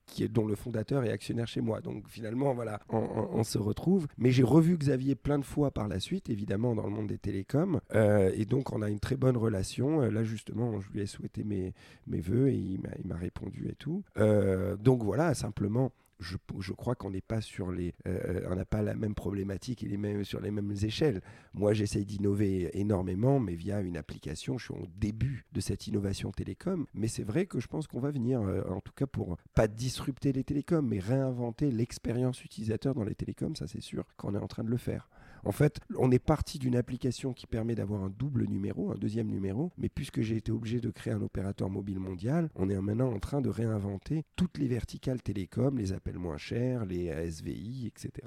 [0.09, 1.81] qui est, dont le fondateur est actionnaire chez moi.
[1.81, 4.07] Donc finalement, voilà, on, se retrouve.
[4.19, 7.19] Mais j'ai revu Xavier plein de fois par la suite, évidemment, dans le monde des
[7.19, 7.81] télécoms.
[7.95, 10.03] Euh, et donc, on a une très bonne relation.
[10.03, 11.73] Euh, là, justement, je lui ai souhaité mes,
[12.07, 14.03] mes voeux et il m'a répondu et tout.
[14.19, 18.83] Euh, donc voilà, simplement, je, crois qu'on n'est pas sur les, euh, on n'a pas
[18.83, 21.21] la même problématique et les mêmes, sur les mêmes échelles.
[21.55, 24.59] Moi, j'essaye d'innover énormément, mais via une application.
[24.59, 28.01] Je suis au début de cette innovation télécom, mais c'est vrai que je pense qu'on
[28.01, 32.95] va venir, euh, en tout cas pour pas disrupter les télécoms, mais réinventer l'expérience utilisateur
[32.95, 33.55] dans les télécoms.
[33.55, 35.09] Ça, c'est sûr qu'on est en train de le faire.
[35.45, 39.29] En fait, on est parti d'une application qui permet d'avoir un double numéro, un deuxième
[39.29, 43.13] numéro, mais puisque j'ai été obligé de créer un opérateur mobile mondial, on est maintenant
[43.13, 48.27] en train de réinventer toutes les verticales télécom, les appels moins chers, les SVI, etc.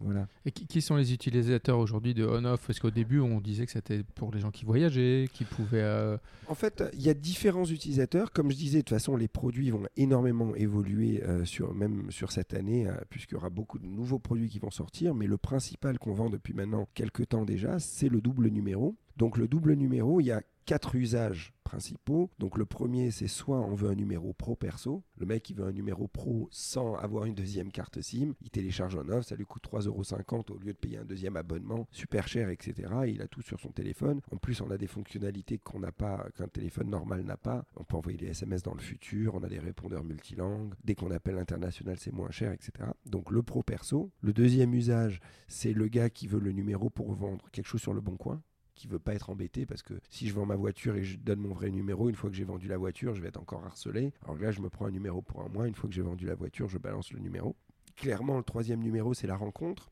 [0.00, 0.28] voilà.
[0.44, 3.72] Et qui, qui sont les utilisateurs aujourd'hui de on-off Parce qu'au début, on disait que
[3.72, 5.82] c'était pour les gens qui voyageaient, qui pouvaient.
[5.82, 8.32] euh, En fait, il y a différents utilisateurs.
[8.32, 12.30] Comme je disais, de toute façon, les produits vont énormément évoluer euh, sur, même sur
[12.32, 15.14] cette année, euh, puisqu'il y aura beaucoup de nouveaux produits qui vont sortir.
[15.14, 18.96] Mais le principal qu'on vend depuis maintenant quelques temps déjà, c'est le double numéro.
[19.18, 22.30] Donc le double numéro, il y a quatre usages principaux.
[22.38, 25.02] Donc le premier, c'est soit on veut un numéro pro perso.
[25.16, 28.34] Le mec, il veut un numéro pro sans avoir une deuxième carte SIM.
[28.42, 31.88] Il télécharge un offre, ça lui coûte 3,50€ au lieu de payer un deuxième abonnement,
[31.90, 32.90] super cher, etc.
[33.08, 34.20] Il a tout sur son téléphone.
[34.30, 37.64] En plus, on a des fonctionnalités qu'on n'a pas, qu'un téléphone normal n'a pas.
[37.76, 40.74] On peut envoyer des SMS dans le futur, on a des répondeurs multilangues.
[40.84, 42.90] Dès qu'on appelle l'international, c'est moins cher, etc.
[43.04, 44.12] Donc le pro perso.
[44.20, 47.94] Le deuxième usage, c'est le gars qui veut le numéro pour vendre quelque chose sur
[47.94, 48.40] le bon coin
[48.78, 51.40] qui veut pas être embêté parce que si je vends ma voiture et je donne
[51.40, 54.12] mon vrai numéro, une fois que j'ai vendu la voiture, je vais être encore harcelé.
[54.24, 55.68] Alors là, je me prends un numéro pour un mois.
[55.68, 57.56] Une fois que j'ai vendu la voiture, je balance le numéro.
[57.96, 59.90] Clairement, le troisième numéro, c'est la rencontre.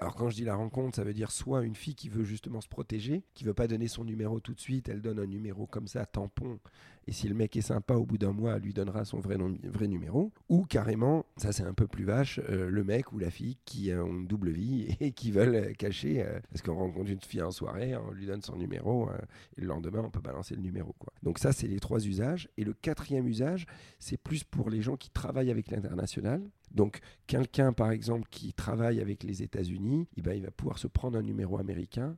[0.00, 2.60] Alors quand je dis la rencontre, ça veut dire soit une fille qui veut justement
[2.60, 5.66] se protéger, qui veut pas donner son numéro tout de suite, elle donne un numéro
[5.66, 6.60] comme ça, tampon,
[7.08, 9.36] et si le mec est sympa, au bout d'un mois, elle lui donnera son vrai,
[9.36, 10.32] nom- vrai numéro.
[10.48, 13.92] Ou carrément, ça c'est un peu plus vache, euh, le mec ou la fille qui
[13.92, 17.42] ont une double vie et qui veulent euh, cacher, euh, parce qu'on rencontre une fille
[17.42, 19.16] en soirée, on lui donne son numéro, euh,
[19.56, 20.94] et le lendemain on peut balancer le numéro.
[20.98, 21.12] Quoi.
[21.22, 22.48] Donc ça c'est les trois usages.
[22.56, 23.66] Et le quatrième usage,
[23.98, 26.42] c'est plus pour les gens qui travaillent avec l'international.
[26.72, 30.88] Donc quelqu'un par exemple qui travaille avec les États-Unis, eh ben, il va pouvoir se
[30.88, 32.16] prendre un numéro américain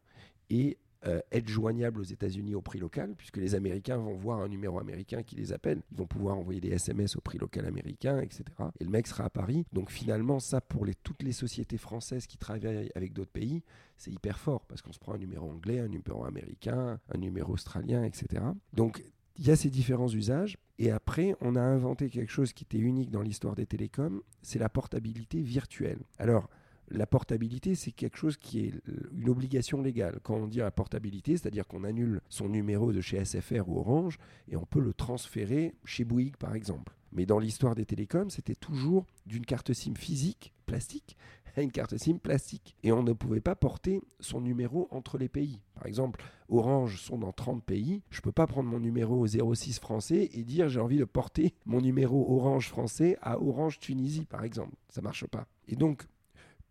[0.51, 4.49] et euh, être joignable aux États-Unis au prix local, puisque les Américains vont voir un
[4.49, 5.81] numéro américain qui les appelle.
[5.93, 8.45] Ils vont pouvoir envoyer des SMS au prix local américain, etc.
[8.81, 9.65] Et le mec sera à Paris.
[9.73, 13.63] Donc finalement, ça, pour toutes les sociétés françaises qui travaillent avec d'autres pays,
[13.97, 17.53] c'est hyper fort, parce qu'on se prend un numéro anglais, un numéro américain, un numéro
[17.53, 18.43] australien, etc.
[18.73, 19.03] Donc
[19.39, 20.59] il y a ces différents usages.
[20.81, 24.59] Et après, on a inventé quelque chose qui était unique dans l'histoire des télécoms, c'est
[24.59, 25.99] la portabilité virtuelle.
[26.19, 26.49] Alors,
[26.91, 28.73] la portabilité, c'est quelque chose qui est
[29.13, 30.21] une obligation légale.
[30.23, 34.19] Quand on dit la portabilité, c'est-à-dire qu'on annule son numéro de chez SFR ou Orange
[34.49, 36.95] et on peut le transférer chez Bouygues, par exemple.
[37.13, 41.17] Mais dans l'histoire des télécoms, c'était toujours d'une carte SIM physique, plastique,
[41.57, 42.77] à une carte SIM plastique.
[42.83, 45.61] Et on ne pouvait pas porter son numéro entre les pays.
[45.75, 48.03] Par exemple, Orange sont dans 30 pays.
[48.11, 51.55] Je ne peux pas prendre mon numéro 06 français et dire j'ai envie de porter
[51.67, 54.75] mon numéro Orange français à Orange Tunisie, par exemple.
[54.89, 55.47] Ça marche pas.
[55.67, 56.07] Et donc,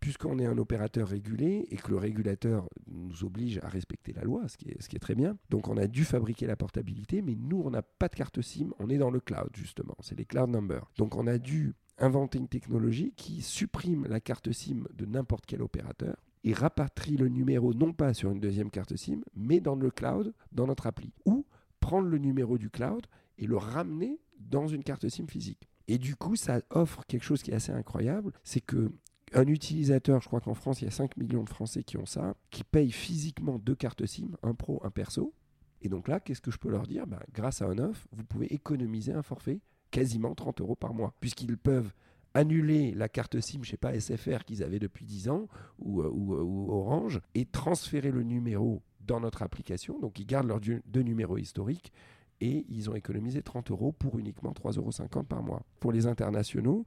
[0.00, 4.48] puisqu'on est un opérateur régulé et que le régulateur nous oblige à respecter la loi,
[4.48, 7.70] ce qui est, très bien, donc on a dû fabriquer la portabilité, mais nous, on
[7.70, 10.90] n'a pas de carte SIM, on est dans le cloud, justement, c'est les cloud numbers.
[10.96, 15.62] Donc on a dû inventer une technologie qui supprime la carte SIM de n'importe quel
[15.62, 19.90] opérateur et rapatrie le numéro non pas sur une deuxième carte SIM, mais dans le
[19.90, 21.12] cloud, dans notre appli.
[21.24, 21.44] Ou
[21.80, 23.06] prendre le numéro du cloud
[23.38, 25.68] et le ramener dans une carte SIM physique.
[25.88, 28.90] Et du coup, ça offre quelque chose qui est assez incroyable, c'est que
[29.34, 32.06] un utilisateur, je crois qu'en France, il y a 5 millions de Français qui ont
[32.06, 35.34] ça, qui payent physiquement deux cartes SIM, un pro, un perso.
[35.82, 37.06] Et donc là, qu'est-ce que je peux leur dire?
[37.06, 39.60] Ben, Grâce à on-off, vous pouvez économiser un forfait
[39.90, 41.92] quasiment 30 euros par mois, puisqu'ils peuvent
[42.34, 46.06] annuler la carte SIM, je sais pas, SFR qu'ils avaient depuis 10 ans, ou, euh,
[46.06, 49.98] euh, ou Orange, et transférer le numéro dans notre application.
[49.98, 51.92] Donc ils gardent leurs deux numéros historiques
[52.40, 55.62] et ils ont économisé 30 euros pour uniquement 3,50 euros par mois.
[55.80, 56.84] Pour les internationaux,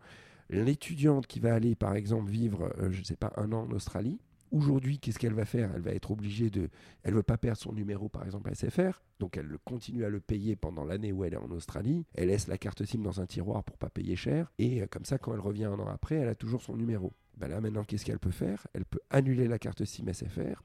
[0.51, 3.71] l'étudiante qui va aller par exemple vivre, euh, je ne sais pas, un an en
[3.71, 4.19] Australie,
[4.51, 5.71] aujourd'hui, qu'est-ce qu'elle va faire?
[5.73, 6.69] Elle va être obligée de...
[7.03, 10.03] Elle ne veut pas perdre son numéro par exemple à SFR, donc elle le- continue
[10.03, 13.01] à le payer pendant l'année où elle est en Australie, elle laisse la carte SIM
[13.01, 15.79] dans un tiroir pour pas payer cher, et euh, comme ça, quand elle revient un
[15.79, 17.13] an après, elle a toujours son numéro.
[17.37, 18.67] Ben là maintenant, qu'est-ce qu'elle peut faire?
[18.73, 20.61] Elle peut annuler la carte SIM SFR,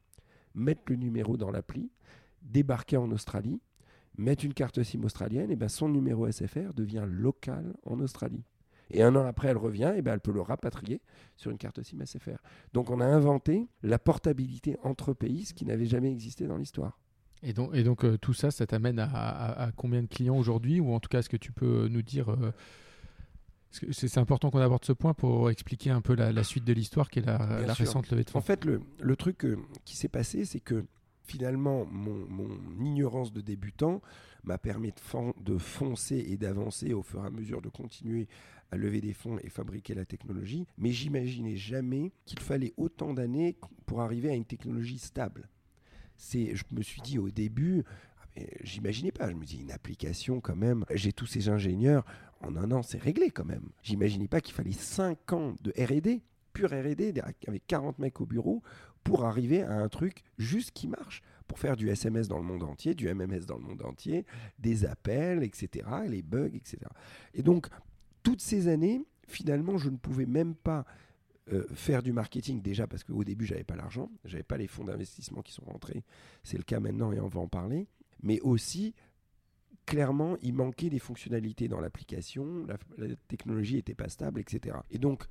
[0.54, 1.90] mettre le numéro dans l'appli,
[2.42, 3.60] débarquer en Australie,
[4.18, 8.42] mettre une carte SIM australienne, et ben son numéro SFR devient local en Australie.
[8.90, 11.00] Et un an après, elle revient, et ben elle peut le rapatrier
[11.36, 12.38] sur une carte SIM SFR.
[12.72, 16.98] Donc on a inventé la portabilité entre pays, ce qui n'avait jamais existé dans l'histoire.
[17.42, 20.36] Et donc, et donc euh, tout ça, ça t'amène à, à- à combien de clients
[20.38, 20.80] aujourd'hui?
[20.80, 22.30] Ou en tout cas, est-ce que tu peux nous dire...
[22.30, 22.52] euh,
[23.92, 27.10] c'est important qu'on aborde ce point pour expliquer un peu la, la suite de l'histoire
[27.10, 27.36] qui est la,
[27.74, 28.38] récente levée de fonds?
[28.38, 30.86] En fait, le, le truc euh, qui s'est passé, c'est que
[31.26, 32.48] finalement, mon,
[32.80, 34.00] ignorance de débutant
[34.44, 38.28] m'a permis de, fon- de foncer et d'avancer au fur et à mesure de continuer
[38.70, 43.56] à lever des fonds et fabriquer la technologie, mais j'imaginais jamais qu'il fallait autant d'années
[43.86, 45.48] pour arriver à une technologie stable.
[46.18, 50.56] Je me suis dit au début, ah, J'imaginais pas, je me dis une application quand
[50.56, 52.04] même, j'ai tous ces ingénieurs,
[52.40, 53.70] en un an c'est réglé quand même.
[53.82, 56.20] J'imaginais pas qu'il fallait 5 ans de RD,
[56.52, 58.62] pure RD, avec 40 mecs au bureau,
[59.06, 62.64] pour arriver à un truc juste qui marche pour faire du SMS dans le monde
[62.64, 64.26] entier, du MMS dans le monde entier,
[64.58, 66.78] des appels, etc., les bugs, etc.
[67.32, 67.68] Et donc,
[68.24, 70.84] toutes ces années, finalement, je ne pouvais même pas
[71.52, 74.82] euh, faire du marketing déjà parce qu'au début, j'avais pas l'argent, j'avais pas les fonds
[74.82, 76.02] d'investissement qui sont rentrés.
[76.42, 77.86] C'est le cas maintenant et on va en parler.
[78.24, 78.92] Mais aussi,
[79.84, 84.78] clairement, il manquait des fonctionnalités dans l'application, la, la technologie n'était pas stable, etc.
[84.90, 85.28] Et donc,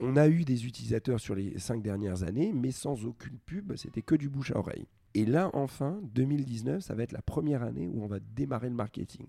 [0.00, 4.02] on a eu des utilisateurs sur les cinq dernières années, mais sans aucune pub, c'était
[4.02, 4.86] que du bouche à oreille.
[5.14, 8.74] Et là, enfin, 2019, ça va être la première année où on va démarrer le
[8.74, 9.26] marketing.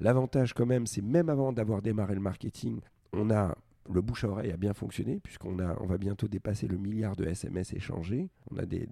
[0.00, 2.80] L'avantage quand même, c'est même avant d'avoir démarré le marketing,
[3.12, 3.56] on a
[3.90, 7.24] le bouche à oreille a bien fonctionné puisqu'on on va bientôt dépasser le milliard de
[7.24, 8.28] SMS échangés.
[8.50, 8.88] On a des,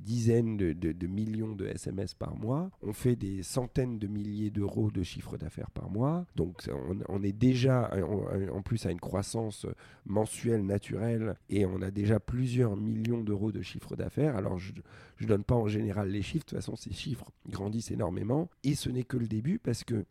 [0.00, 2.70] dizaines de, millions de SMS par mois.
[2.82, 6.26] On fait des centaines de milliers d'euros de chiffre d'affaires par mois.
[6.36, 6.68] Donc
[7.08, 7.90] on, est déjà
[8.52, 9.66] en plus à une croissance
[10.06, 14.36] mensuelle naturelle et on a déjà plusieurs millions d'euros de chiffre d'affaires.
[14.36, 14.72] Alors je
[15.20, 16.44] ne donne pas en général les chiffres.
[16.44, 18.50] De toute façon, ces chiffres grandissent énormément.
[18.64, 20.04] Et ce n'est que le début parce que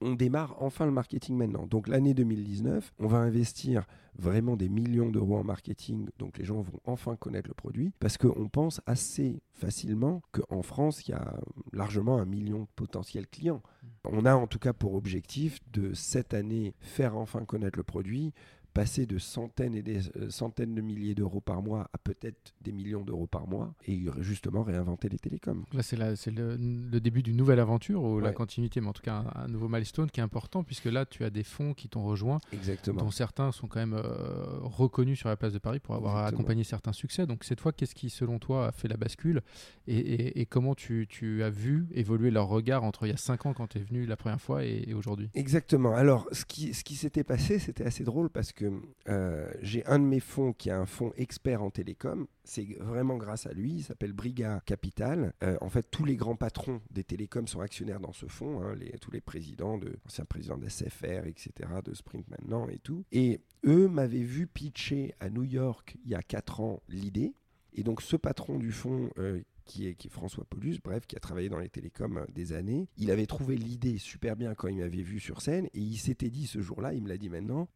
[0.00, 1.66] on démarre enfin le marketing maintenant.
[1.66, 3.86] Donc l'année 2019, on va investir
[4.16, 8.18] vraiment des millions d'euros en marketing, donc les gens vont enfin connaître le produit, parce
[8.18, 11.38] qu'on pense assez facilement qu'en France, il y a
[11.72, 13.62] largement un million de potentiels clients.
[13.82, 13.86] Mmh.
[14.04, 18.32] On a en tout cas pour objectif de cette année faire enfin connaître le produit,
[18.72, 22.72] passer de centaines et des euh, centaines de milliers d'euros par mois à peut-être des
[22.72, 25.64] millions d'euros par mois et justement réinventer les télécoms.
[25.72, 29.24] Là, c'est, le, le, début d'une nouvelle aventure ou la continuité, mais en tout cas
[29.34, 32.38] un, nouveau milestone qui est important puisque là, tu as des fonds qui t'ont rejoint,
[32.52, 33.00] Exactement.
[33.00, 36.64] dont certains sont quand même euh, reconnus sur la place de Paris pour avoir accompagné
[36.64, 37.26] certains succès.
[37.26, 39.42] Donc, cette fois, qu'est-ce qui, selon toi, a fait la bascule
[39.86, 43.46] et, et, comment tu, tu, as vu évoluer leur regard entre il y a cinq
[43.46, 45.30] ans quand tu es venu la première fois et, et aujourd'hui?
[45.34, 45.94] Exactement.
[45.94, 48.59] Alors, ce qui, ce qui s'était passé, c'était assez drôle parce que
[49.08, 52.26] euh, j'ai un de mes fonds qui a un fonds expert en télécom.
[52.44, 53.74] C'est vraiment grâce à lui.
[53.74, 55.32] Il s'appelle Briga Capital.
[55.42, 58.62] Euh, en fait, tous les grands patrons des télécoms sont actionnaires dans ce fonds.
[58.62, 61.50] Hein, tous les présidents, de, anciens présidents de etc.,
[61.84, 63.04] de Sprint maintenant et tout.
[63.12, 67.34] Et eux m'avaient vu pitcher à New York il y a 4 ans l'idée.
[67.72, 71.16] Et donc, ce patron du fonds, euh, qui est, qui est, François Paulus, bref, qui
[71.16, 72.88] a travaillé dans les télécoms des années.
[72.96, 76.30] Il avait trouvé l'idée super bien quand il m'avait vu sur scène et il s'était
[76.30, 77.68] dit ce jour-là, il me l'a dit maintenant,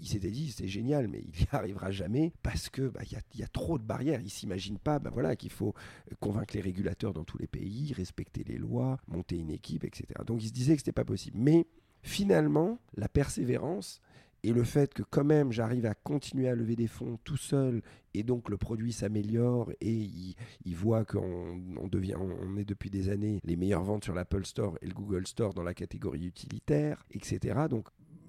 [0.00, 3.42] il s'était dit c'est génial, mais il n'y arrivera jamais parce que bah, il y,
[3.42, 4.20] a trop de barrières.
[4.20, 5.74] Il s'imagine pas, bah, voilà, qu'il faut
[6.20, 10.06] convaincre les régulateurs dans tous les pays, respecter les lois, monter une équipe, etc.
[10.26, 11.38] Donc il se disait que c'était pas possible.
[11.38, 11.66] Mais
[12.02, 14.00] finalement, la persévérance
[14.44, 17.80] et le fait que quand même j'arrive à continuer à lever des fonds tout seul
[18.12, 23.40] et donc le produit s'améliore et il, voit qu'on devient on est depuis des années
[23.42, 27.68] les meilleures ventes sur l'Apple Store et le Google Store dans la catégorie utilitaire etc
[27.70, 27.88] donc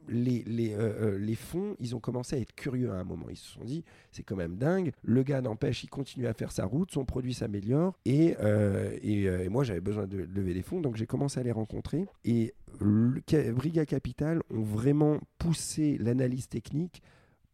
[0.10, 3.26] euh, euh, les, fonds, ils ont commencé à être curieux à un moment.
[3.30, 4.92] Ils se sont dit, c'est quand même dingue.
[5.04, 7.98] Le gars n'empêche, il continue à faire sa route, son produit s'améliore.
[8.06, 11.52] Et, euh, et, moi, j'avais besoin de lever des fonds, donc j'ai commencé à les
[11.52, 12.06] rencontrer.
[12.24, 17.02] Et Briga Capital ont vraiment poussé l'analyse technique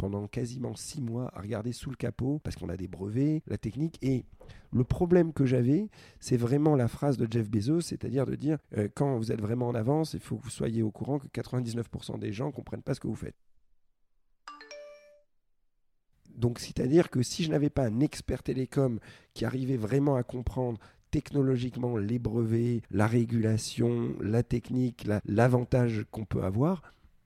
[0.01, 3.59] pendant quasiment six mois à regarder sous le capot parce qu'on a des brevets, la
[3.59, 3.99] technique.
[4.01, 4.25] Et
[4.73, 8.89] le problème que j'avais, c'est vraiment la phrase de Jeff Bezos, c'est-à-dire de dire euh,
[8.95, 12.17] quand vous êtes vraiment en avance, il faut que vous soyez au courant que 99%
[12.17, 13.35] des gens ne comprennent pas ce que vous faites.
[16.35, 18.99] Donc, c'est-à-dire que si je n'avais pas un expert télécom
[19.35, 20.79] qui arrivait vraiment à comprendre
[21.11, 26.81] technologiquement les brevets, la régulation, la technique, l'avantage qu'on peut avoir,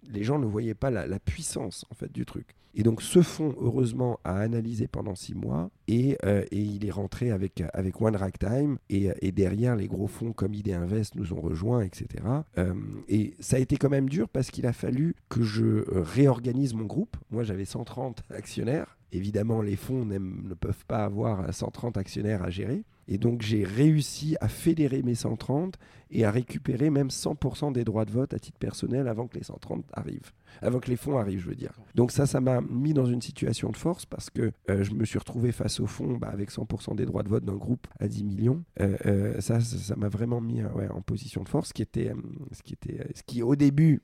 [0.09, 2.55] les gens ne voyaient pas la, puissance en fait du truc.
[2.75, 7.31] Et donc ce fonds, heureusement, a analysé pendant six mois et, euh, il est rentré
[7.31, 11.81] avec, avec One Ragtime et, derrière les gros fonds comme ID Invest nous ont rejoints,
[11.81, 12.23] etc.
[12.57, 12.73] Euh,
[13.07, 16.85] et ça a été quand même dur parce qu'il a fallu que je réorganise mon
[16.85, 17.17] groupe.
[17.31, 18.97] Moi j'avais 130 actionnaires.
[19.15, 22.83] Évidemment, les fonds ne peuvent pas avoir 130 actionnaires à gérer.
[23.07, 25.77] Et donc j'ai réussi à fédérer mes 130
[26.11, 29.43] et à récupérer même 100% des droits de vote à titre personnel avant que les
[29.43, 30.31] 130 arrivent.
[30.61, 31.73] Avant que les fonds arrivent, je veux dire.
[31.93, 35.05] Donc ça, ça m'a mis dans une situation de force parce que euh, je me
[35.05, 38.07] suis retrouvé face au fonds bah, avec 100% des droits de vote d'un groupe à
[38.07, 38.63] 10 millions.
[38.79, 42.11] Euh, euh, ça, ça m'a vraiment mis en position de force, ce qui était,
[42.51, 44.01] ce qui était, ce qui au début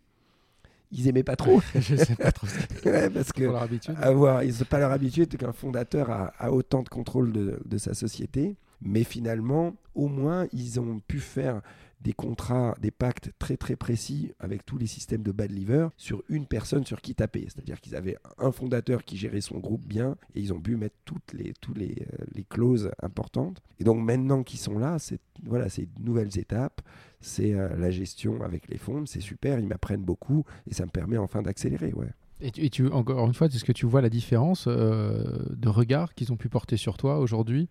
[0.92, 1.62] ils aimaient pas trop.
[1.76, 2.48] je sais pas trop.
[2.86, 3.96] ouais, parce que leur habitude.
[4.02, 8.56] Avoir, ils pas leur habitude qu'un fondateur a, autant de contrôle de, de, sa société.
[8.82, 11.62] Mais finalement, au moins, ils ont pu faire
[12.04, 16.24] des contrats, des pactes très très précis avec tous les systèmes de bad liver sur
[16.30, 17.48] une personne sur qui taper.
[17.48, 20.96] C'est-à-dire qu'ils avaient un fondateur qui gérait son groupe bien et ils ont pu mettre
[21.06, 21.94] toutes les, toutes euh,
[22.34, 23.62] les clauses importantes.
[23.80, 26.82] Et donc maintenant qu'ils sont là, c'est voilà, de nouvelles étapes,
[27.20, 30.92] c'est euh, la gestion avec les fonds, c'est super, ils m'apprennent beaucoup et ça me
[30.92, 31.94] permet enfin d'accélérer.
[31.94, 32.10] Ouais.
[32.42, 36.34] Et tu, encore une fois, est-ce que tu vois la différence euh, de regard qu'ils
[36.34, 37.70] ont pu porter sur toi aujourd'hui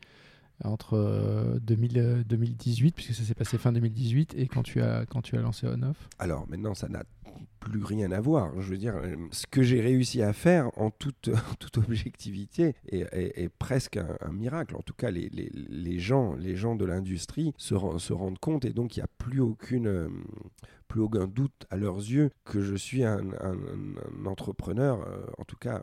[0.65, 5.37] entre 2000, 2018, puisque ça s'est passé fin 2018, et quand tu as, quand tu
[5.37, 7.03] as lancé On-Off Alors maintenant, ça n'a
[7.61, 8.59] plus rien à voir.
[8.61, 13.49] Je veux dire, euh, ce que j'ai réussi à faire en toute, toute objectivité est,
[13.59, 14.77] presque un, miracle.
[14.77, 19.01] En tout cas, les, gens, les gens de l'industrie se, rendent compte et donc il
[19.01, 20.09] n'y a plus aucune, euh,
[20.91, 23.21] plus aucun doute à leurs yeux que je suis un,
[24.27, 25.83] entrepreneur, euh, en tout cas,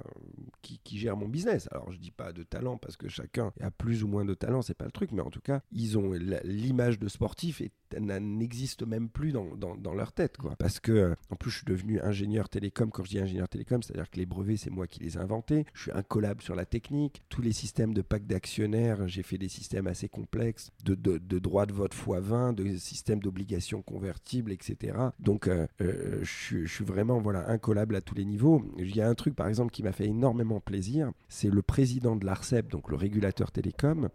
[0.62, 1.68] qui, gère mon business.
[1.72, 4.62] Alors, je dis pas de talent parce que chacun a plus ou moins de talent,
[4.62, 6.12] c'est pas le truc, mais en tout cas, ils ont
[6.44, 10.56] l'image de sportif et n'existe même plus dans, dans, leur tête, quoi.
[10.58, 12.92] Parce que, euh, en plus, je suis devenu ingénieur télécom.
[12.92, 15.66] Quand je dis ingénieur télécom, c'est-à-dire que les brevets, c'est moi qui les ai inventés.
[15.74, 17.24] Je suis un collab sur la technique.
[17.30, 21.40] Tous les systèmes de packs d'actionnaires, j'ai fait des systèmes assez complexes de, de, de
[21.40, 24.98] de vote x20, de systèmes d'obligations convertibles, etc.
[25.20, 28.64] Donc, euh, euh, je, suis vraiment voilà, incollable à tous les niveaux.
[28.78, 31.12] Il y a un truc, par exemple, qui m'a fait énormément plaisir.
[31.30, 34.10] C'est le président de l'ARCEP, donc le régulateur télécom,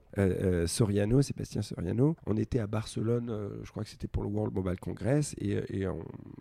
[0.66, 2.16] Soriano, Sébastien Soriano.
[2.26, 5.86] On était à Barcelone, je crois que c'était pour le World Mobile Congress, et, et
[5.86, 6.00] on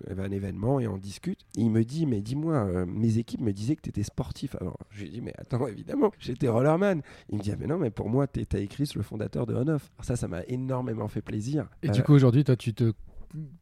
[0.09, 1.39] avait un événement et on discute.
[1.55, 4.77] il me dit, mais dis-moi, mes équipes me disaient que tu étais sportif avant.
[4.89, 7.01] Je lui dis, mais attends, évidemment, j'étais rollerman.
[7.29, 9.45] Il me dit, ah, mais non, mais pour moi, tu as écrit sur le fondateur
[9.45, 9.91] de On-Off.
[10.01, 11.67] Ça, ça m'a énormément fait plaisir.
[11.83, 12.93] Et du coup, aujourd'hui, toi, tu te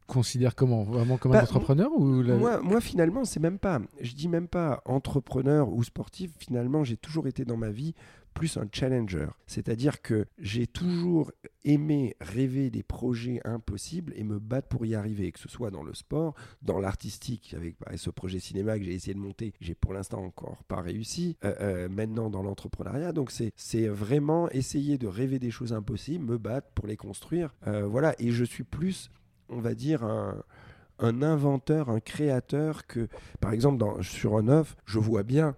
[0.06, 0.82] considère comment?
[0.82, 3.80] Vraiment comme un bah, entrepreneur ou moi, moi, finalement, c'est même pas.
[4.00, 6.32] Je dis même pas entrepreneur ou sportif.
[6.38, 7.94] Finalement, j'ai toujours été dans ma vie
[8.34, 9.28] plus un challenger.
[9.46, 11.32] C'est-à-dire que j'ai toujours
[11.64, 15.82] aimé rêver des projets impossibles et me battre pour y arriver, que ce soit dans
[15.82, 19.74] le sport, dans l'artistique, avec bah, ce projet cinéma que j'ai essayé de monter, j'ai
[19.74, 23.12] pour l'instant encore pas réussi, euh, euh, maintenant dans l'entrepreneuriat.
[23.12, 27.54] Donc c'est vraiment essayer de rêver des choses impossibles, me battre pour les construire.
[27.66, 29.10] Euh, voilà, et je suis plus
[29.50, 33.08] on va dire, un, inventeur, un créateur que,
[33.40, 35.56] par exemple, sur un œuf, je vois bien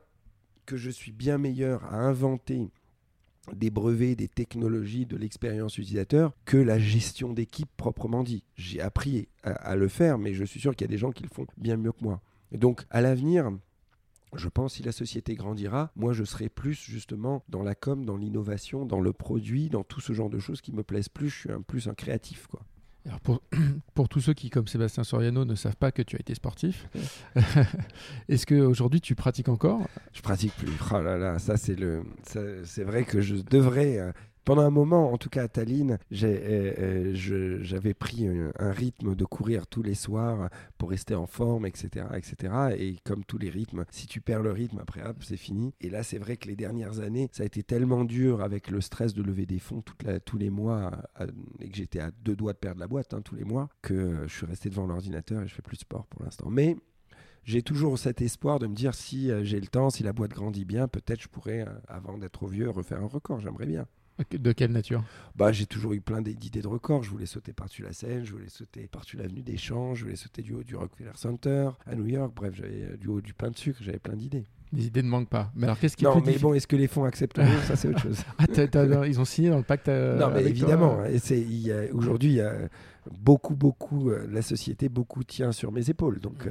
[0.66, 2.70] que je suis bien meilleur à inventer
[3.52, 8.44] des brevets, des technologies, de l'expérience utilisateur que la gestion d'équipe proprement dit.
[8.54, 11.24] J'ai appris à, le faire, mais je suis sûr qu'il y a des gens qui
[11.24, 12.20] le font bien mieux que moi.
[12.52, 13.50] Et donc, à l'avenir,
[14.34, 18.16] je pense si la société grandira, moi je serai plus justement dans la com, dans
[18.16, 21.28] l'innovation, dans le produit, dans tout ce genre de choses qui me plaisent plus.
[21.28, 22.62] Je suis plus un créatif, quoi.
[23.06, 23.42] Alors pour,
[23.94, 26.88] pour, tous ceux qui, comme Sébastien Soriano, ne savent pas que tu as été sportif,
[28.28, 29.80] est-ce qu'aujourd'hui tu pratiques encore?
[30.12, 30.72] Je pratique plus.
[30.92, 32.04] Oh là là, ça c'est le,
[32.64, 34.12] c'est vrai que je devrais euh,
[34.44, 39.24] pendant un moment, en tout cas à Tallinn, euh, euh, j'avais pris un, rythme de
[39.24, 42.74] courir tous les soirs pour rester en forme, etc., etc.
[42.78, 45.74] Et comme tous les rythmes, si tu perds le rythme, après, c'est fini.
[45.80, 48.80] Et là, c'est vrai que les dernières années, ça a été tellement dur avec le
[48.80, 49.82] stress de lever des fonds
[50.24, 50.90] tous les mois
[51.60, 54.24] et que j'étais à deux doigts de perdre la boîte hein, tous les mois que
[54.26, 56.48] je suis resté devant l'ordinateur et je fais plus de sport pour l'instant.
[56.50, 56.76] Mais
[57.44, 60.30] j'ai toujours cet espoir de me dire si euh, j'ai le temps, si la boîte
[60.30, 63.40] grandit bien, peut-être je pourrais, avant d'être trop vieux, refaire un record.
[63.40, 63.86] J'aimerais bien.
[64.30, 65.04] De quelle nature?
[65.34, 67.02] Bah, J'ai toujours eu plein d'idées de records.
[67.02, 70.16] Je voulais sauter par-dessus la Seine, je voulais sauter par-dessus l'avenue des Champs, je voulais
[70.16, 72.32] sauter du haut du Rockefeller Center à New York.
[72.34, 74.46] Bref, j'avais euh, du haut du pain de sucre, j'avais plein d'idées.
[74.72, 75.50] Les idées ne manquent pas.
[75.54, 78.00] Mais alors, qu'est-ce qui Non, mais bon, est-ce que les fonds accepteront Ça, c'est autre
[78.00, 78.22] chose.
[78.38, 79.88] ah, ils ont signé dans le pacte.
[79.88, 80.98] Euh, non, mais évidemment.
[81.92, 82.54] Aujourd'hui, il y a
[83.10, 84.10] beaucoup, beaucoup.
[84.10, 86.20] Euh, la société, beaucoup tient sur mes épaules.
[86.20, 86.48] Donc,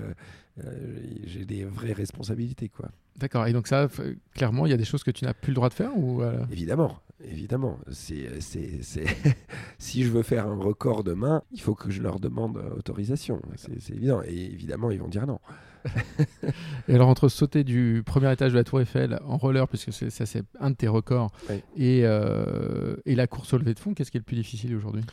[1.26, 2.90] j'ai des vraies responsabilités, quoi.
[3.20, 3.46] D'accord.
[3.48, 3.88] Et donc ça,
[4.34, 6.22] clairement, il y a des choses que tu n'as plus le droit de faire ou
[6.52, 7.00] Évidemment.
[7.24, 8.40] Évidemment, c'est,
[9.78, 13.42] si je veux faire un record demain, il faut que je leur demande autorisation.
[13.56, 14.22] C'est, évident.
[14.26, 15.40] Et évidemment, ils vont dire non.
[16.88, 20.26] et alors, entre sauter du premier étage de la Tour Eiffel en roller, puisque ça,
[20.26, 21.32] c'est un de tes records,
[21.76, 24.76] et, euh, et la course au lever de fond, qu'est-ce qui est le plus difficile
[24.76, 25.04] aujourd'hui?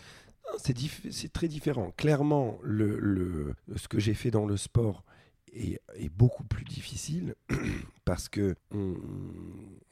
[0.58, 1.92] C'est, très différent.
[1.96, 5.04] Clairement, le, le, ce que j'ai fait dans le sport,
[5.54, 7.34] est, beaucoup plus difficile
[8.04, 8.56] parce que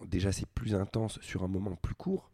[0.05, 2.31] déjà c'est plus intense sur un moment plus court.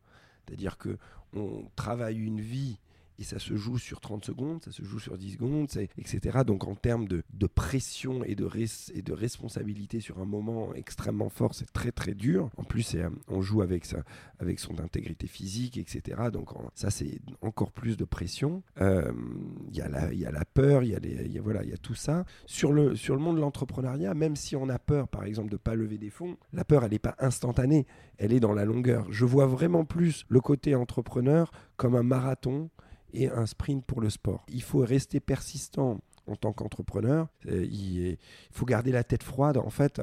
[0.47, 0.99] C'est-à-dire que
[1.35, 2.79] on travaille une vie
[3.23, 6.41] et ça se joue sur 30 secondes, ça se joue sur 10 secondes, etc.
[6.45, 11.93] Donc en termes de, pression et de, responsabilité sur un moment extrêmement fort, c'est très
[11.93, 12.51] très dur.
[12.57, 16.31] En plus, euh, on joue avec, son intégrité physique, etc.
[16.33, 18.65] Donc ça, c'est encore plus de pression.
[18.81, 19.13] Euh,
[19.69, 22.25] il y, a la, y a la peur, il y a tout ça.
[22.47, 25.55] Sur le, sur le monde de l'entrepreneuriat, même si on a peur, par exemple, de
[25.55, 27.87] ne pas lever des fonds, la peur, elle n'est pas instantanée,
[28.19, 29.07] elle est dans la longueur.
[29.11, 32.69] Je vois vraiment plus le côté entrepreneur comme un marathon
[33.13, 34.45] et un sprint pour le sport.
[34.49, 37.29] Il faut rester persistant en tant qu'entrepreneur.
[37.49, 38.17] Euh, il,
[38.51, 39.57] faut garder la tête froide.
[39.57, 40.01] En fait,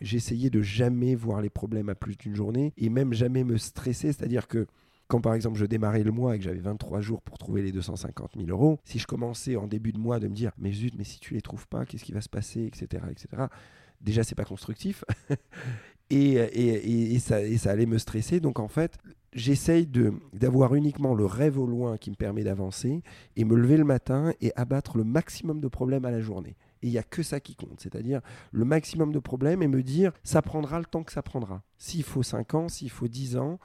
[0.00, 4.12] essayé de jamais voir les problèmes à plus d'une journée et même jamais me stresser.
[4.12, 4.66] C'est-à-dire que
[5.06, 7.72] quand par exemple je démarrais le mois et que j'avais 23 jours pour trouver les
[7.72, 10.94] 250 000 euros, si je commençais en début de mois de me dire mais zut,
[10.98, 13.46] mais si tu les trouves pas, qu'est-ce qui va se passer, etc., etc.
[14.00, 15.04] Déjà, c'est pas constructif
[16.10, 18.40] et, ça, et ça allait me stresser.
[18.40, 18.98] Donc en fait,
[19.32, 19.86] j'essaye
[20.32, 23.02] d'avoir uniquement le rêve au loin qui me permet d'avancer
[23.36, 26.56] et me lever le matin et abattre le maximum de problèmes à la journée.
[26.82, 28.20] Et il n'y a que ça qui compte, c'est-à-dire
[28.52, 31.62] le maximum de problèmes et me dire ça prendra le temps que ça prendra.
[31.76, 33.58] S'il faut 5 ans, s'il faut 10 ans,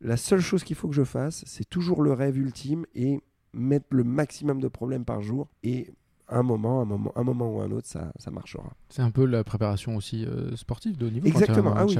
[0.00, 3.20] la seule chose qu'il faut que je fasse, c'est toujours le rêve ultime et
[3.52, 5.90] mettre le maximum de problèmes par jour et
[6.28, 8.72] un moment, un moment, un moment ou un autre, ça, ça marchera.
[8.88, 11.26] C'est un peu la préparation aussi euh, sportive de haut niveau.
[11.26, 11.74] Exactement.
[11.76, 11.96] ah, oui.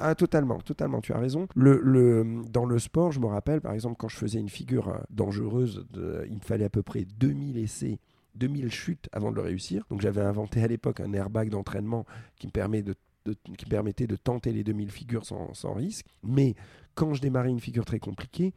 [0.00, 1.00] ah, totalement, totalement.
[1.00, 1.46] Tu as raison.
[1.54, 4.88] Le, le, dans le sport, je me rappelle, par exemple, quand je faisais une figure
[4.88, 7.98] euh, dangereuse, de, il me fallait à peu près 2000 essais
[8.34, 9.84] 2000 chutes avant de le réussir.
[9.90, 12.06] Donc j'avais inventé à l'époque un airbag d'entraînement
[12.36, 12.94] qui me permet de
[13.58, 16.06] qui permettait de tenter les 2000 figures sans, sans, risque.
[16.22, 16.54] Mais
[16.94, 18.54] quand je démarrais une figure très compliquée,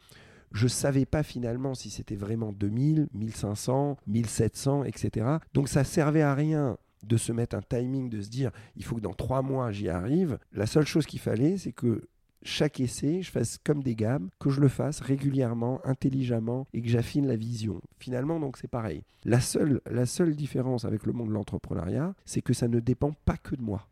[0.52, 5.38] je ne savais pas finalement si c'était vraiment 2000, 1500, 1700, etc.
[5.54, 8.96] Donc ça servait à rien de se mettre un timing, de se dire il faut
[8.96, 10.38] que dans trois mois j'y arrive.
[10.54, 12.04] La seule chose qu'il fallait, c'est que
[12.44, 16.90] chaque essai, je fasse comme des gammes, que je le fasse régulièrement, intelligemment et que
[16.90, 17.82] j'affine la vision.
[18.00, 19.04] Finalement, donc c'est pareil.
[19.26, 23.14] La seule, la seule différence avec le monde de l'entrepreneuriat, c'est que ça ne dépend
[23.26, 23.88] pas que de moi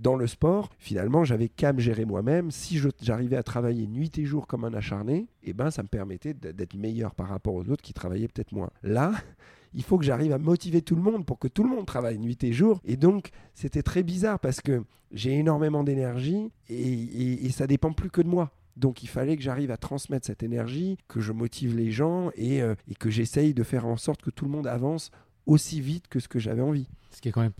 [0.00, 2.50] dans le sport, finalement, j'avais qu'à me gérer moi-même.
[2.50, 6.32] Si j'arrivais à travailler nuit et jour comme un acharné, eh ben, ça me permettait
[6.32, 8.70] d'être meilleur par rapport aux autres qui travaillaient peut-être moins.
[8.82, 9.12] Là,
[9.74, 12.18] il faut que j'arrive à motiver tout le monde pour que tout le monde travaille
[12.18, 12.80] nuit et jour.
[12.84, 14.82] Et donc, c'était très bizarre parce que
[15.12, 18.52] j'ai énormément d'énergie et, ça dépend plus que de moi.
[18.76, 22.62] Donc il fallait que j'arrive à transmettre cette énergie, que je motive les gens et,
[22.62, 25.10] euh, et que j'essaye de faire en sorte que tout le monde avance
[25.44, 26.88] aussi vite que ce que j'avais envie.
[27.10, 27.52] Ce qui est quand même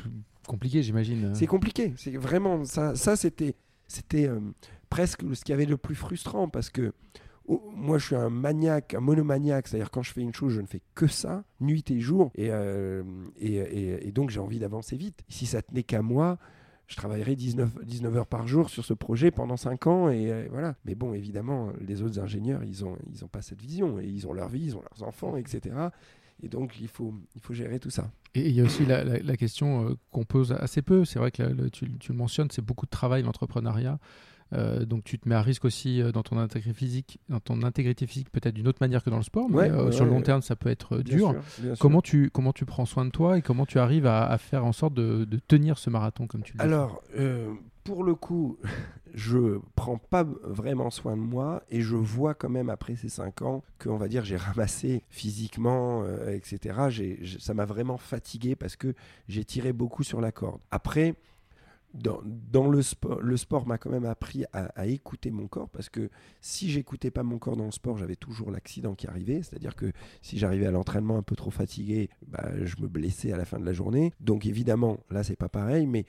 [0.51, 1.27] compliqué, j'imagine.
[1.27, 1.35] Euh.
[1.35, 1.93] C'est compliqué.
[1.97, 2.97] C'est vraiment ça.
[2.97, 3.55] Ça, c'était,
[3.87, 4.41] c'était euh,
[4.89, 6.93] presque ce qui avait le plus frustrant parce que
[7.47, 9.69] oh, moi, je suis un maniaque, un monomaniaque.
[9.69, 12.33] C'est-à-dire quand je fais une chose, je ne fais que ça, nuit et jour.
[12.35, 13.05] Et, euh,
[13.39, 15.23] et, et, donc, j'ai envie d'avancer vite.
[15.29, 16.37] Si ça tenait qu'à moi,
[16.89, 20.09] je travaillerais 19, 19 heures par jour sur ce projet pendant 5 ans.
[20.11, 20.75] Et voilà.
[20.85, 24.01] Mais bon, évidemment, les autres ingénieurs, ils n'ont ils ont pas cette vision.
[24.01, 25.77] Et ils ont leur vie, ils ont leurs enfants, etc.
[26.43, 28.11] Et donc, il faut, il faut gérer tout ça.
[28.35, 31.05] Et il y a aussi la, la, question euh, qu'on pose assez peu.
[31.05, 33.99] C'est vrai que tu, tu, le mentionnes, c'est beaucoup de travail, l'entrepreneuriat.
[34.53, 37.63] Euh, donc tu te mets à risque aussi euh, dans ton intégrité physique, dans ton
[37.63, 40.43] intégrité physique peut-être d'une autre manière que dans le sport, mais sur le long terme
[40.43, 41.37] ça peut être dur.
[41.79, 44.65] comment tu comment tu prends soin de toi et comment tu arrives à, à faire
[44.65, 46.65] en sorte de, de, tenir ce marathon comme tu le dis?
[46.65, 47.01] Alors
[47.91, 48.57] pour le coup,
[49.15, 53.43] je prends pas vraiment soin de moi et je vois quand même après ces 5
[53.43, 57.19] ans que, on va dire, j'ai ramassé physiquement, euh, etc.
[57.41, 58.95] ça m'a vraiment fatigué parce que
[59.27, 60.61] j'ai tiré beaucoup sur la corde.
[60.71, 61.17] Après,
[61.95, 66.11] dans, le sport, le sport m'a quand même appris à, écouter mon corps parce que
[66.41, 69.43] si j'écoutais pas mon corps dans le sport, j'avais toujours l'accident qui arrivait.
[69.43, 69.91] C'est-à-dire que
[70.23, 73.59] si j'arrivais à l'entraînement un peu trop fatigué, bah, je me blessais à la fin
[73.59, 74.13] de la journée.
[74.21, 76.07] Donc évidemment, là, c'est pas pareil, mais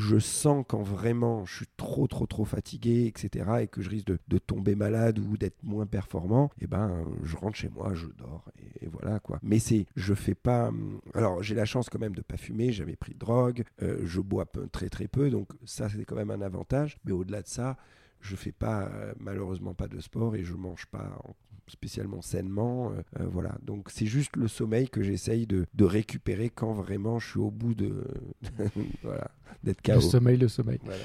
[0.00, 4.06] je sens quand vraiment je suis trop trop trop fatigué, etc., et que je risque
[4.06, 8.06] de, tomber malade ou d'être moins performant, et eh ben je rentre chez moi, je
[8.06, 8.44] dors,
[8.80, 9.38] et, voilà quoi.
[9.42, 10.68] Mais c'est, je fais pas.
[10.68, 14.00] Hum, alors j'ai la chance quand même de pas fumer, j'avais pris de drogue, euh,
[14.04, 16.96] je bois très très peu, donc ça c'est quand même un avantage.
[17.04, 17.76] Mais au-delà de ça,
[18.20, 21.18] je fais pas euh, malheureusement pas de sport et je mange pas
[21.68, 22.92] spécialement sainement.
[22.92, 23.56] Euh, euh, voilà.
[23.62, 27.50] Donc c'est juste le sommeil que j'essaye de, de, récupérer quand vraiment je suis au
[27.50, 28.04] bout de,
[29.02, 29.30] voilà,
[29.62, 29.94] d'être KO.
[29.94, 30.78] Le sommeil, le sommeil.
[30.84, 31.00] Voilà.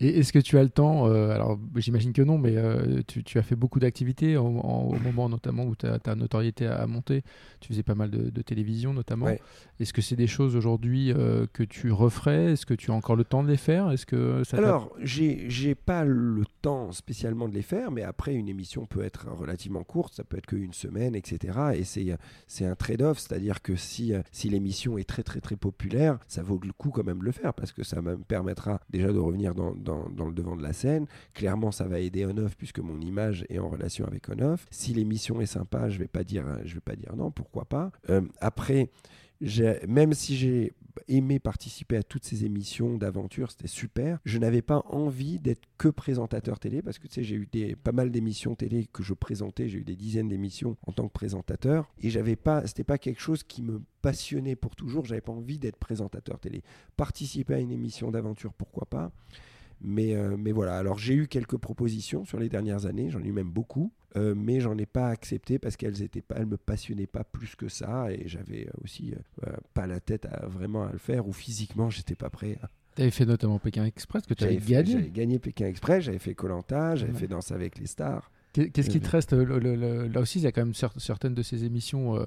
[0.00, 3.24] Et est-ce que tu as le temps euh, Alors, j'imagine que non, mais euh, tu,
[3.24, 7.22] tu, as fait beaucoup d'activités au, moment notamment où ta, ta, notoriété a monté.
[7.60, 9.28] Tu faisais pas mal de, télévision notamment.
[9.80, 12.52] Est-ce que c'est des choses aujourd'hui euh, que tu referais?
[12.52, 13.90] Est-ce que tu as encore le temps de les faire?
[13.90, 18.48] Est-ce que ça Alors, j'ai pas le temps spécialement de les faire, mais après, une
[18.48, 21.58] émission peut être relativement courte, ça peut être qu'une semaine, etc.
[21.74, 21.84] Et
[22.46, 26.60] c'est un trade-off, c'est-à-dire que si, si l'émission est très, très, très populaire, ça vaut
[26.64, 29.54] le coup quand même de le faire parce que ça me permettra déjà de revenir
[29.54, 31.06] dans dans, le devant de la scène.
[31.34, 34.66] Clairement, ça va aider On-Off puisque mon image est en relation avec On-Off.
[34.70, 37.90] Si l'émission est sympa, je vais pas dire, je vais pas dire non, pourquoi pas.
[38.10, 38.90] Euh, après,
[39.86, 40.72] même si j'ai
[41.06, 44.18] aimé participer à toutes ces émissions d'aventure, c'était super.
[44.24, 47.76] Je n'avais pas envie d'être que présentateur télé parce que tu sais, j'ai eu des,
[47.76, 51.12] pas mal d'émissions télé que je présentais, j'ai eu des dizaines d'émissions en tant que
[51.12, 55.04] présentateur et j'avais pas, c'était pas quelque chose qui me passionnait pour toujours.
[55.04, 56.62] J'avais pas envie d'être présentateur télé.
[56.96, 59.12] Participer à une émission d'aventure, pourquoi pas
[59.80, 63.28] Mais, euh, mais voilà, alors j'ai eu quelques propositions sur les dernières années, j'en ai
[63.28, 66.56] eu même beaucoup, euh, mais j'en ai pas accepté parce qu'elles étaient pas, elles me
[66.56, 69.14] passionnaient pas plus que ça et j'avais aussi
[69.46, 72.58] euh, pas la tête à, vraiment à le faire ou physiquement j'étais pas prêt.
[72.96, 74.92] Tu avais fait notamment Pékin Express que tu avais gagné.
[74.92, 77.18] J'avais gagné Pékin Express, j'avais fait Colanta, j'avais Ouais.
[77.20, 78.32] fait Danse avec les stars.
[78.64, 80.72] Qu'est- Qu'est-ce qui te reste le- le- le- Là aussi, il y a quand même
[80.72, 82.24] cer- certaines de ces émissions, euh,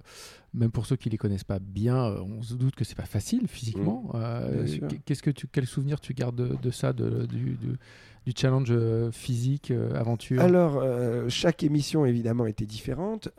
[0.53, 3.05] même pour ceux qui les connaissent pas bien, euh, on se doute que c'est pas
[3.05, 4.11] facile physiquement.
[4.15, 4.87] Euh, Mmh.
[5.05, 7.77] Qu'est-ce que tu, quel souvenir tu gardes de, de ça, de- du, du-
[8.25, 13.29] du challenge euh, physique, euh, aventure Alors, euh, chaque émission évidemment était différente.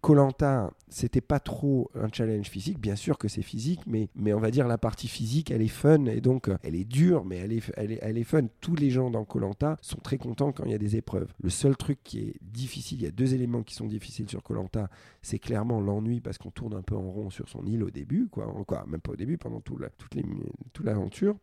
[0.00, 2.78] Colanta, c'était pas trop un challenge physique.
[2.78, 5.68] Bien sûr que c'est physique, mais, mais on va dire la partie physique, elle est
[5.68, 8.42] fun et donc elle est dure, mais elle est, elle est, elle est fun.
[8.60, 11.32] Tous les gens dans Colanta sont très contents quand il y a des épreuves.
[11.42, 14.42] Le seul truc qui est difficile, il y a deux éléments qui sont difficiles sur
[14.42, 14.90] Colanta,
[15.22, 18.28] c'est clairement l'ennui parce qu'on tourne un peu en rond sur son île au début,
[18.30, 18.46] quoi.
[18.48, 21.36] Encore, même pas au début, pendant tout la- toute l'aventure.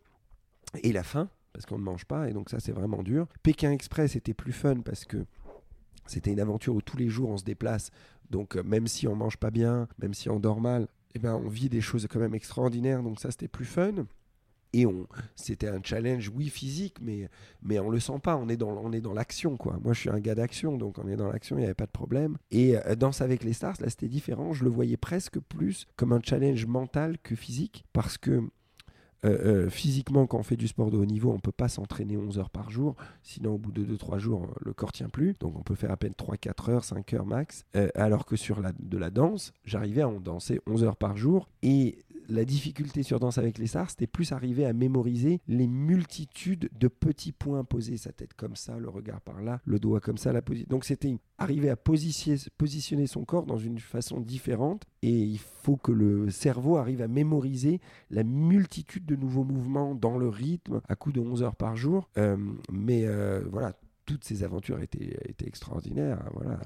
[0.83, 3.27] Et la fin, parce qu'on ne mange pas, et donc ça c'est vraiment dur.
[3.43, 5.25] Pékin Express était plus fun parce que
[6.05, 7.91] c'était une aventure où tous les jours on se déplace,
[8.29, 11.35] donc euh, même si on mange pas bien, même si on dort mal, eh ben,
[11.35, 14.05] on vit des choses quand même extraordinaires, donc ça c'était plus fun.
[14.73, 17.29] Et on, c'était un challenge, oui, physique, mais,
[17.61, 19.79] mais on le sent pas, on est dans, on est dans l'action, quoi.
[19.81, 21.85] Moi, je suis un gars d'action, donc on est dans l'action, il n'y avait pas
[21.85, 22.37] de problème.
[22.51, 24.51] Et euh, Danse avec les stars, là, c'était différent.
[24.51, 28.43] Je le voyais presque plus comme un challenge mental que physique, parce que
[29.25, 32.17] euh, euh, physiquement, quand on fait du sport de haut niveau, on peut pas s'entraîner
[32.17, 32.95] 11 heures par jour.
[33.23, 35.35] Sinon, au bout de 2-3 jours, le corps tient plus.
[35.39, 37.65] Donc, on peut faire à peine 3-4 heures, 5 heures max.
[37.75, 41.17] Euh, alors que sur la, de la danse, j'arrivais à en danser 11 heures par
[41.17, 41.49] jour.
[41.63, 41.99] Et
[42.29, 46.87] la difficulté sur Danse avec les stars, c'était plus arriver à mémoriser les multitudes de
[46.87, 47.97] petits points posés.
[47.97, 50.31] Sa tête comme ça, le regard par là, le doigt comme ça.
[50.33, 54.83] La posi- Donc, c'était arriver à positionner, positionner son corps dans une façon différente.
[55.01, 60.17] Et il faut que le cerveau arrive à mémoriser la multitude de nouveaux mouvements dans
[60.17, 62.09] le rythme à coup de 11 heures par jour.
[62.17, 62.37] Euh,
[62.71, 63.73] mais euh, voilà,
[64.05, 66.19] toutes ces aventures étaient, étaient extraordinaires.
[66.25, 66.59] hein, Voilà,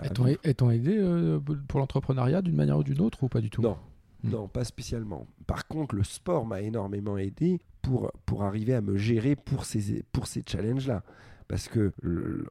[0.56, 3.62] t'ont aidé euh, pour l'entrepreneuriat d'une manière ou d'une autre ou pas du tout?
[3.62, 3.78] Non.
[4.24, 4.30] Hmm.
[4.30, 5.28] Non, pas spécialement.
[5.48, 8.12] Par contre, le sport m'a énormément aidé pour,
[8.42, 11.04] arriver à me gérer pour ces, pour ces challenges-là.
[11.52, 11.92] Parce que,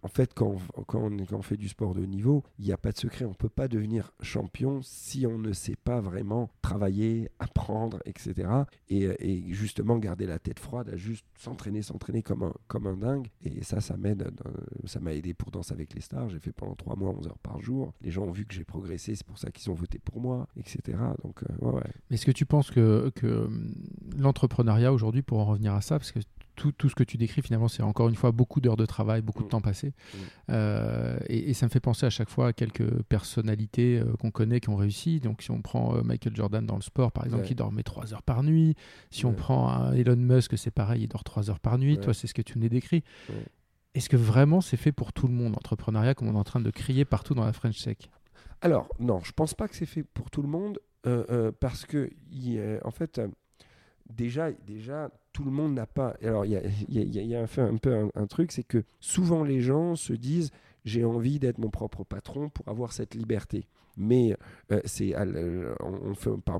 [0.02, 0.56] en fait, quand,
[0.92, 3.24] on- fait du sport de niveau, il n'y a pas de secret.
[3.24, 8.46] On ne peut pas devenir champion si on ne sait pas vraiment travailler, apprendre, etc.
[8.90, 13.28] Et, justement, garder la tête froide, à juste s'entraîner, s'entraîner comme un, comme un dingue.
[13.42, 14.30] Et ça, ça m'aide.
[14.84, 16.28] Ça m'a aidé pour Danse avec les stars.
[16.28, 17.94] J'ai fait pendant trois mois, 11 heures par jour.
[18.02, 19.14] Les gens ont vu que j'ai progressé.
[19.14, 20.98] C'est pour ça qu'ils ont voté pour moi, etc.
[21.24, 21.90] Donc, euh, ouais, ouais.
[22.10, 23.72] Est-ce que tu penses que, que hum,
[24.18, 26.20] l'entrepreneuriat aujourd'hui, pour en revenir à ça, parce que
[26.60, 29.22] tout, tout ce que tu décris finalement, c'est encore une fois beaucoup d'heures de travail,
[29.22, 29.50] beaucoup de Mm.
[29.50, 30.18] temps passé, Mm.
[30.50, 34.30] Euh, et, et ça me fait penser à chaque fois à quelques personnalités euh, qu'on
[34.30, 35.20] connaît qui ont réussi.
[35.20, 37.48] Donc si on prend euh, Michael Jordan dans le sport, par exemple, Ouais.
[37.48, 38.74] qui dormait 3 heures par nuit.
[39.10, 41.94] Si on prend Elon Musk, c'est pareil, il dort 3 heures par nuit.
[41.94, 42.00] Ouais.
[42.00, 43.02] Toi, c'est ce que tu nous décris.
[43.30, 43.36] Ouais.
[43.94, 46.60] Est-ce que vraiment c'est fait pour tout le monde, l'entrepreneuriat, comme on est en train
[46.60, 47.96] de crier partout dans la French Tech?
[48.60, 50.78] Alors, non, je pense pas que c'est fait pour tout le monde,
[51.60, 53.20] parce que, il en fait,
[54.12, 56.16] déjà, déjà, tout le monde n'a pas.
[56.22, 60.50] Alors, il y a, un, peu un, truc, c'est que souvent les gens se disent
[60.84, 63.66] j'ai envie d'être mon propre patron pour avoir cette liberté.
[63.96, 64.34] Mais
[64.72, 65.14] euh, c'est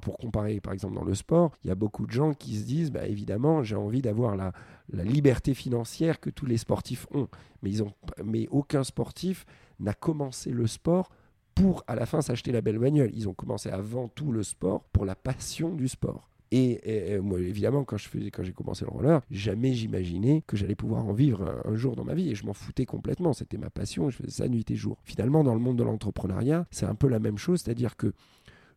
[0.03, 2.65] pour comparer par exemple dans le sport, il y a beaucoup de gens qui se
[2.65, 4.53] disent bah, évidemment j'ai envie d'avoir la,
[4.93, 7.29] la liberté financière que tous les sportifs ont,
[7.63, 7.93] mais ils ont
[8.23, 9.47] mais aucun sportif
[9.79, 11.11] n'a commencé le sport
[11.55, 13.11] pour à la fin s'acheter la belle bagnole.
[13.15, 16.30] Ils ont commencé avant tout le sport pour la passion du sport.
[16.53, 20.75] Et, moi, évidemment, quand je faisais, quand j'ai commencé le roller, jamais j'imaginais que j'allais
[20.75, 22.31] pouvoir en vivre un, un jour dans ma vie.
[22.31, 23.33] Et je m'en foutais complètement.
[23.33, 24.11] C'était ma passion.
[24.11, 24.99] Je faisais ça nuit et jour.
[25.05, 27.61] Finalement, dans le monde de l'entrepreneuriat, c'est un peu la même chose.
[27.63, 28.13] C'est-à-dire que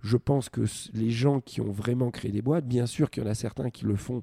[0.04, 0.62] je pense que
[0.94, 3.70] les gens qui ont vraiment créé des boîtes, bien sûr qu'il y en a certains
[3.70, 4.22] qui le font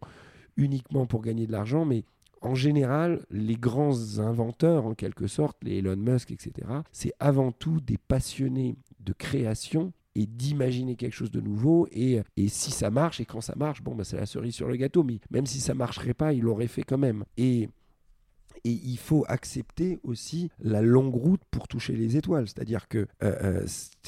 [0.57, 2.05] uniquement pour gagner de l'argent, mais
[2.43, 6.53] en général, les grands inventeurs, en quelque sorte, les Elon Musk, etc.,
[6.93, 11.87] c'est avant tout des passionnés de création et d'imaginer quelque chose de nouveau.
[11.93, 14.69] Et, et si ça marche, et quand ça marche, bon, bah, c'est la cerise sur
[14.69, 17.25] le gâteau, mais même si ça marcherait pas, il l'aurait fait quand même.
[17.37, 17.69] Et,
[18.65, 22.47] et il faut accepter aussi la longue route pour toucher les étoiles.
[22.47, 23.67] C'est-à-dire que, euh, euh,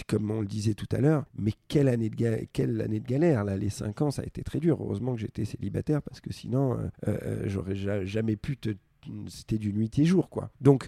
[0.08, 3.06] comme on le disait tout à l'heure, mais quelle année de, ga- quelle année de
[3.06, 4.78] galère là, Les 5 ans, ça a été très dur.
[4.82, 6.76] Heureusement que j'étais célibataire parce que sinon,
[7.08, 8.70] euh, j'aurais ja- jamais pu te.
[9.28, 10.50] C'était du nuit et jour, quoi.
[10.60, 10.86] Donc,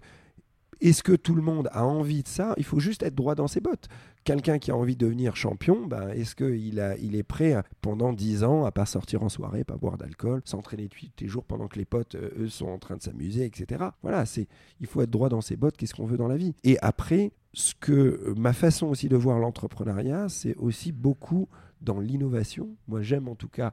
[0.81, 2.55] est-ce que tout le monde a envie de ça?
[2.57, 3.89] Il faut juste être droit dans ses bottes.
[4.25, 8.45] Quelqu'un qui a envie de devenir champion, ben, est-ce qu'il il est prêt pendant 10
[8.45, 11.79] ans à pas sortir en soirée, pas boire d'alcool, s'entraîner tous les jours pendant que
[11.79, 13.85] les potes, euh, eux, sont en train de s'amuser, etc.
[14.03, 14.49] Voilà, c'est,
[14.81, 16.55] il faut être droit dans ses bottes, qu'est-ce qu'on veut dans la vie?
[16.64, 21.49] Et après, ce que ma façon aussi de voir l'entrepreneuriat, c'est aussi beaucoup
[21.81, 22.77] dans l'innovation.
[22.89, 23.72] Moi, j'aime en tout cas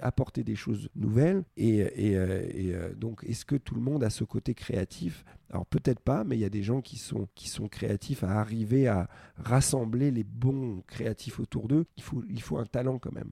[0.00, 1.44] apporter des choses nouvelles.
[1.56, 6.22] Et, euh, donc, est-ce que tout le monde a ce côté créatif Alors, peut-être pas,
[6.22, 7.26] mais il y a des gens qui sont,
[7.68, 11.86] créatifs à arriver à rassembler les bons créatifs autour d'eux.
[11.96, 13.30] Il faut, un talent quand même.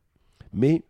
[0.53, 0.83] Mais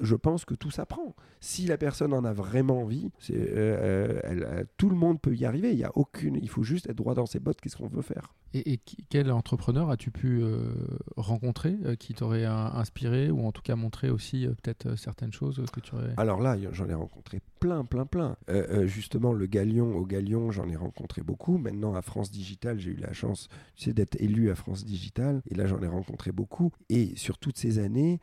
[0.00, 1.16] je pense que tout s'apprend.
[1.40, 5.72] Si la personne en a vraiment envie, euh, euh, tout le monde peut y arriver.
[5.72, 7.60] Il y a aucune, il faut juste être droit dans ses bottes.
[7.60, 8.34] Qu'est-ce qu'on veut faire?
[8.64, 10.72] Et, quel entrepreneur as-tu pu euh,
[11.16, 15.94] rencontrer qui t'aurait inspiré ou en tout cas montré aussi peut-être certaines choses que tu
[15.94, 16.14] aurais.
[16.16, 18.36] Alors là, j'en ai rencontré plein, plein, plein.
[18.84, 21.58] justement, le Galion, au Galion, j'en ai rencontré beaucoup.
[21.58, 25.42] Maintenant, à France Digital, j'ai eu la chance, tu d'être élu à France Digital.
[25.50, 26.72] Et là, j'en ai rencontré beaucoup.
[26.88, 28.20] Et sur toutes ces années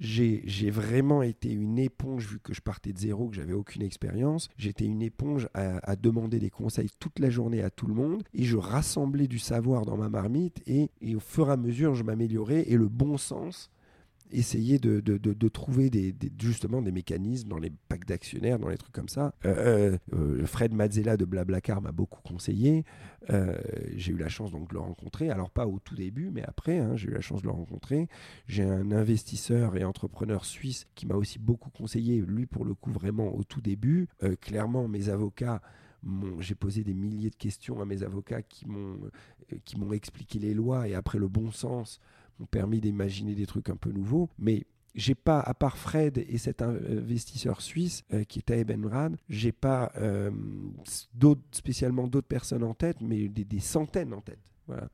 [0.00, 4.48] j'ai vraiment été une éponge, vu que je partais de zéro, que j'avais aucune expérience.
[4.56, 8.22] J'étais une éponge à, demander des conseils toute la journée à tout le monde.
[8.34, 10.62] Et je rassemblais du savoir dans ma marmite.
[10.66, 12.64] Et, et au fur et à mesure, je m'améliorais.
[12.68, 13.70] Et le bon sens
[14.32, 18.78] essayer de, de, de, trouver des, justement des mécanismes dans les packs d'actionnaires, dans les
[18.78, 19.34] trucs comme ça.
[19.44, 22.84] Euh, euh, euh, Fred Mazzella de Blablacar m'a beaucoup conseillé.
[23.28, 25.30] j'ai eu la chance donc de le rencontrer.
[25.30, 28.08] Alors pas au tout début, mais après, hein, j'ai eu la chance de le rencontrer.
[28.46, 32.90] J'ai un investisseur et entrepreneur suisse qui m'a aussi beaucoup conseillé, lui pour le coup
[32.90, 34.08] vraiment au tout début.
[34.40, 35.62] clairement, mes avocats
[36.40, 38.98] j'ai posé des milliers de questions à mes avocats qui m'ont
[39.64, 42.00] qui m'ont expliqué les lois et après le bon sens
[42.46, 44.28] permis d'imaginer des trucs un peu nouveaux.
[44.38, 49.52] Mais j'ai pas, à part Fred et cet investisseur suisse euh, qui était Ebenrad, j'ai
[49.52, 50.30] pas euh,
[51.52, 54.38] spécialement d'autres personnes en tête, mais des, centaines en tête.
[54.66, 54.88] Voilà.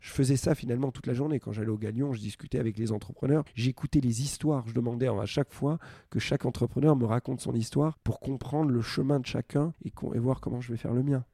[0.00, 1.40] Je faisais ça finalement toute la journée.
[1.40, 4.66] Quand j'allais au Galion, je discutais avec les entrepreneurs, j'écoutais les histoires.
[4.68, 5.78] Je demandais à chaque fois
[6.10, 10.40] que chaque entrepreneur me raconte son histoire pour comprendre le chemin de chacun et voir
[10.42, 11.24] comment je vais faire le mien.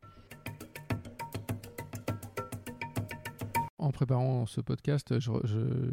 [3.81, 5.33] En préparant ce podcast, je,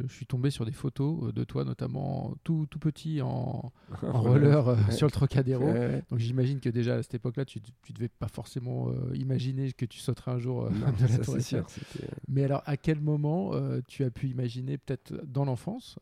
[0.09, 3.71] suis tombé sur des photos euh, de toi, notamment tout, tout petit en,
[4.01, 5.65] roller euh, sur le Trocadéro.
[6.09, 9.85] Donc j'imagine que déjà à cette époque-là, tu ne devais pas forcément euh, imaginer que
[9.85, 11.63] tu sauterais un jour de la Tour Eiffel.
[12.27, 13.51] Mais alors, à quel moment
[13.87, 15.97] tu as pu imaginer, peut-être dans l'enfance,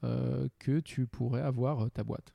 [0.60, 2.34] que tu pourrais avoir ta boîte?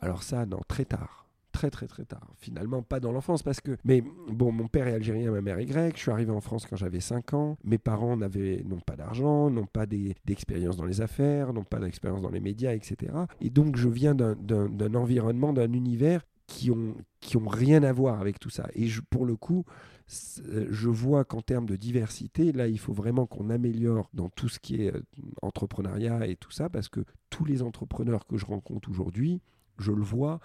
[0.00, 1.25] Alors ça, non, très tard
[1.56, 2.34] très très très tard.
[2.36, 5.64] Finalement, pas dans l'enfance parce que, mais bon, mon père est algérien, ma mère est
[5.64, 5.96] grecque.
[5.96, 7.56] Je suis arrivé en France quand j'avais 5 ans.
[7.64, 12.20] Mes parents n'avaient non pas d'argent, n'ont pas d'expérience dans les affaires, n'ont pas d'expérience
[12.20, 13.12] dans les médias, etc.
[13.40, 18.20] Et donc, je viens d'un environnement, d'un univers qui ont, qui ont rien à voir
[18.20, 18.68] avec tout ça.
[18.74, 19.64] Et je, pour le coup,
[20.08, 24.60] je vois qu'en termes de diversité, là, il faut vraiment qu'on améliore dans tout ce
[24.60, 25.02] qui est euh,
[25.42, 27.00] entrepreneuriat et tout ça, parce que
[27.30, 29.40] tous les entrepreneurs que je rencontre aujourd'hui,
[29.78, 30.40] je le vois,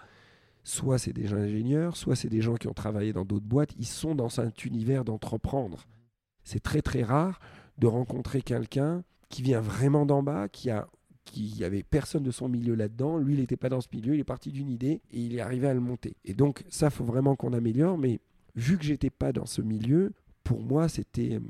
[0.64, 3.86] soit c'est des ingénieurs, soit c'est des gens qui ont travaillé dans d'autres boîtes, ils
[3.86, 5.86] sont dans cet univers d'entreprendre.
[6.44, 7.40] C'est très très rare
[7.78, 10.88] de rencontrer quelqu'un qui vient vraiment d'en bas, qui a
[11.24, 14.20] qui avait personne de son milieu là-dedans, lui il n'était pas dans ce milieu, il
[14.20, 16.16] est parti d'une idée et il est arrivé à le monter.
[16.24, 18.18] Et donc ça faut vraiment qu'on améliore, mais
[18.56, 20.12] vu que j'étais pas dans ce milieu,
[20.44, 21.40] pour moi c'était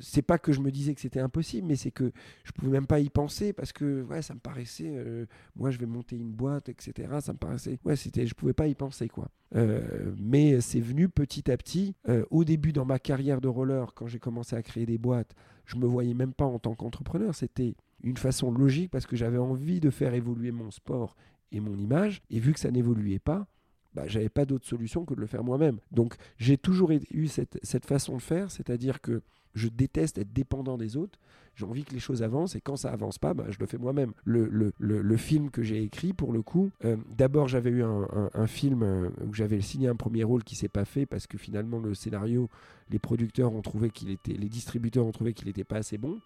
[0.00, 2.12] c'est pas que je me disais que c'était impossible, mais c'est que
[2.44, 5.26] je pouvais même pas y penser parce que ouais, ça me paraissait, euh,
[5.56, 7.08] moi je vais monter une boîte, etc.
[7.20, 9.30] Ça me paraissait, ouais, c'était, je pouvais pas y penser quoi.
[9.54, 11.94] Euh, mais c'est venu petit à petit.
[12.08, 15.34] Euh, au début dans ma carrière de roller, quand j'ai commencé à créer des boîtes,
[15.66, 17.34] je me voyais même pas en tant qu'entrepreneur.
[17.34, 21.16] C'était une façon logique parce que j'avais envie de faire évoluer mon sport
[21.52, 22.22] et mon image.
[22.30, 23.46] Et vu que ça n'évoluait pas,
[23.94, 25.78] bah, j'avais pas d'autre solution que de le faire moi-même.
[25.90, 29.22] Donc j'ai toujours eu cette, cette façon de faire, c'est-à-dire que
[29.54, 31.18] je déteste être dépendant des autres.
[31.54, 33.76] J'ai envie que les choses avancent et quand ça avance pas, bah, je le fais
[33.76, 34.12] moi-même.
[34.24, 38.46] Le, le, le, film que j'ai écrit, pour le coup, euh, d'abord j'avais eu un,
[38.46, 41.78] film euh, où j'avais signé un premier rôle qui s'est pas fait parce que finalement
[41.78, 42.48] le scénario,
[42.88, 46.20] les producteurs ont trouvé qu'il était, les distributeurs ont trouvé qu'il n'était pas assez bon.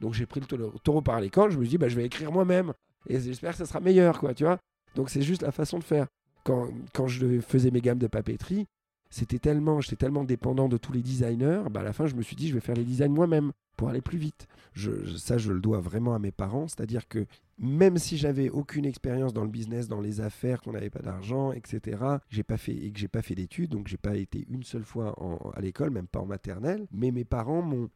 [0.00, 0.46] Donc j'ai pris le
[0.82, 1.52] taureau par les cornes.
[1.52, 2.72] Je me suis dit, bah, je vais écrire moi-même
[3.08, 4.58] et j'espère que ça sera meilleur, quoi, tu vois.
[4.96, 6.08] Donc c'est juste la façon de faire.
[6.44, 8.66] Quand, je faisais mes gammes de papeterie,
[9.10, 12.22] c'était tellement, j'étais tellement dépendant de tous les designers, bah à la fin je me
[12.22, 14.46] suis dit je vais faire les designs moi-même pour aller plus vite.
[15.18, 17.26] Ça je le dois vraiment à mes parents, c'est-à-dire que
[17.62, 21.52] même si j'avais aucune expérience dans le business, dans les affaires, qu'on n'avait pas d'argent,
[21.52, 21.98] etc.,
[22.28, 24.84] j'ai pas fait et que j'ai pas fait d'études, donc j'ai pas été une seule
[24.84, 25.14] fois
[25.54, 27.88] à l'école, même pas en maternelle, mais mes parents m'ont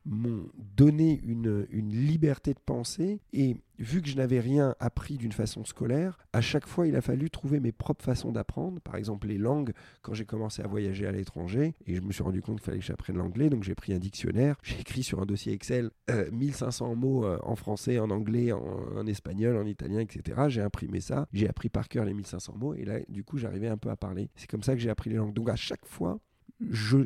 [0.77, 5.64] donné une, une liberté de penser et vu que je n'avais rien appris d'une façon
[5.64, 8.81] scolaire, à chaque fois, il a fallu trouver mes propres façons d'apprendre.
[8.81, 12.23] Par exemple, les langues, quand j'ai commencé à voyager à l'étranger, et je me suis
[12.23, 15.21] rendu compte qu'il fallait que j'apprenne l'anglais, donc j'ai pris un dictionnaire, j'ai écrit sur
[15.21, 15.91] un dossier Excel
[16.33, 20.42] 1500 euh, mots euh, en français, en anglais, en, espagnol, en italien, etc.
[20.48, 23.68] J'ai imprimé ça, j'ai appris par cœur les 1500 mots, et là, du coup, j'arrivais
[23.68, 24.30] un peu à parler.
[24.36, 25.34] C'est comme ça que j'ai appris les langues.
[25.34, 26.18] Donc à chaque fois,
[26.61, 26.98] je...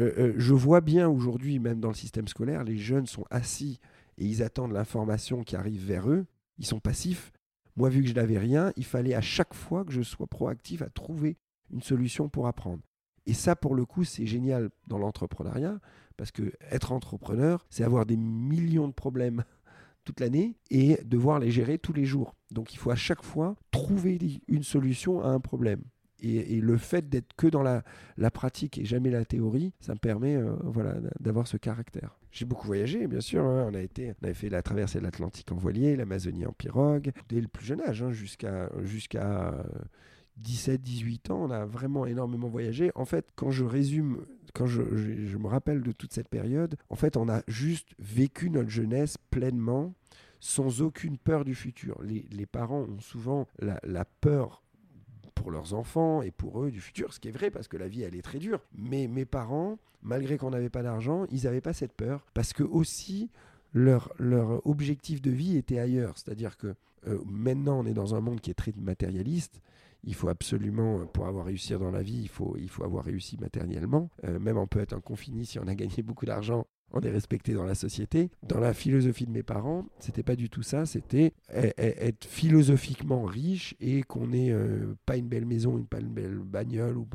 [0.00, 3.78] Euh, je vois bien aujourd'hui, même dans le système scolaire, les jeunes sont assis
[4.16, 6.24] et ils attendent l'information qui arrive vers eux.
[6.58, 7.30] ils sont passifs.
[7.76, 10.82] Moi, vu que je n'avais rien, il fallait à chaque fois que je sois proactif
[10.82, 11.36] à trouver
[11.70, 12.82] une solution pour apprendre.
[13.26, 15.78] Et ça, pour le coup, c'est génial dans l'entrepreneuriat,
[16.16, 19.44] parce que être entrepreneur, c'est avoir des millions de problèmes
[20.04, 22.34] toute l'année et devoir les gérer tous les jours.
[22.50, 25.82] Donc il faut à chaque fois trouver une solution à un problème.
[26.24, 27.82] Et, le fait d'être que dans la,
[28.30, 32.16] pratique et jamais la théorie, ça me permet euh, voilà, d'avoir ce caractère.
[32.30, 33.44] J'ai beaucoup voyagé, bien sûr.
[33.44, 33.68] Hein.
[33.70, 37.10] On, a été, on avait fait la traversée de l'Atlantique en voilier, l'Amazonie en pirogue,
[37.28, 39.52] dès le plus jeune âge, hein, jusqu'à jusqu'à
[40.40, 41.42] 17-18 ans.
[41.42, 42.92] On a vraiment énormément voyagé.
[42.94, 47.16] En fait, quand je résume, quand je, me rappelle de toute cette période, en fait,
[47.16, 49.94] on a juste vécu notre jeunesse pleinement
[50.40, 52.00] sans aucune peur du futur.
[52.02, 54.62] Les, parents ont souvent la, peur
[55.34, 57.88] pour leurs enfants et pour eux du futur, ce qui est vrai parce que la
[57.88, 58.60] vie elle est très dure.
[58.74, 62.62] Mais mes parents, malgré qu'on n'avait pas d'argent, ils n'avaient pas cette peur parce que
[62.62, 63.30] aussi
[63.72, 66.18] leur, leur objectif de vie était ailleurs.
[66.18, 66.74] C'est-à-dire que
[67.06, 69.60] euh, maintenant on est dans un monde qui est très matérialiste.
[70.04, 73.36] Il faut absolument, pour avoir réussi dans la vie, il faut, il faut avoir réussi
[73.38, 74.10] matériellement.
[74.24, 77.10] Euh, même on peut être un confini si on a gagné beaucoup d'argent on est
[77.10, 78.30] respecté dans la société.
[78.42, 80.84] Dans la philosophie de mes parents, c'était pas du tout ça.
[80.84, 86.12] C'était être philosophiquement riche et qu'on n'ait euh, pas une belle maison, une, pas une
[86.12, 87.08] belle bagnole ou,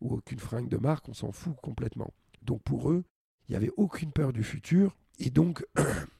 [0.00, 1.08] ou aucune fringue de marque.
[1.08, 2.14] On s'en fout complètement.
[2.42, 3.02] Donc pour eux,
[3.48, 4.96] il n'y avait aucune peur du futur.
[5.18, 5.64] Et donc,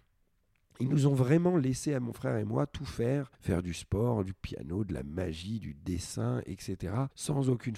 [0.81, 4.25] ils nous ont vraiment laissé à mon frère et moi tout faire, faire du sport,
[4.25, 6.95] du piano, de la magie, du dessin, etc.
[7.15, 7.77] Sans aucune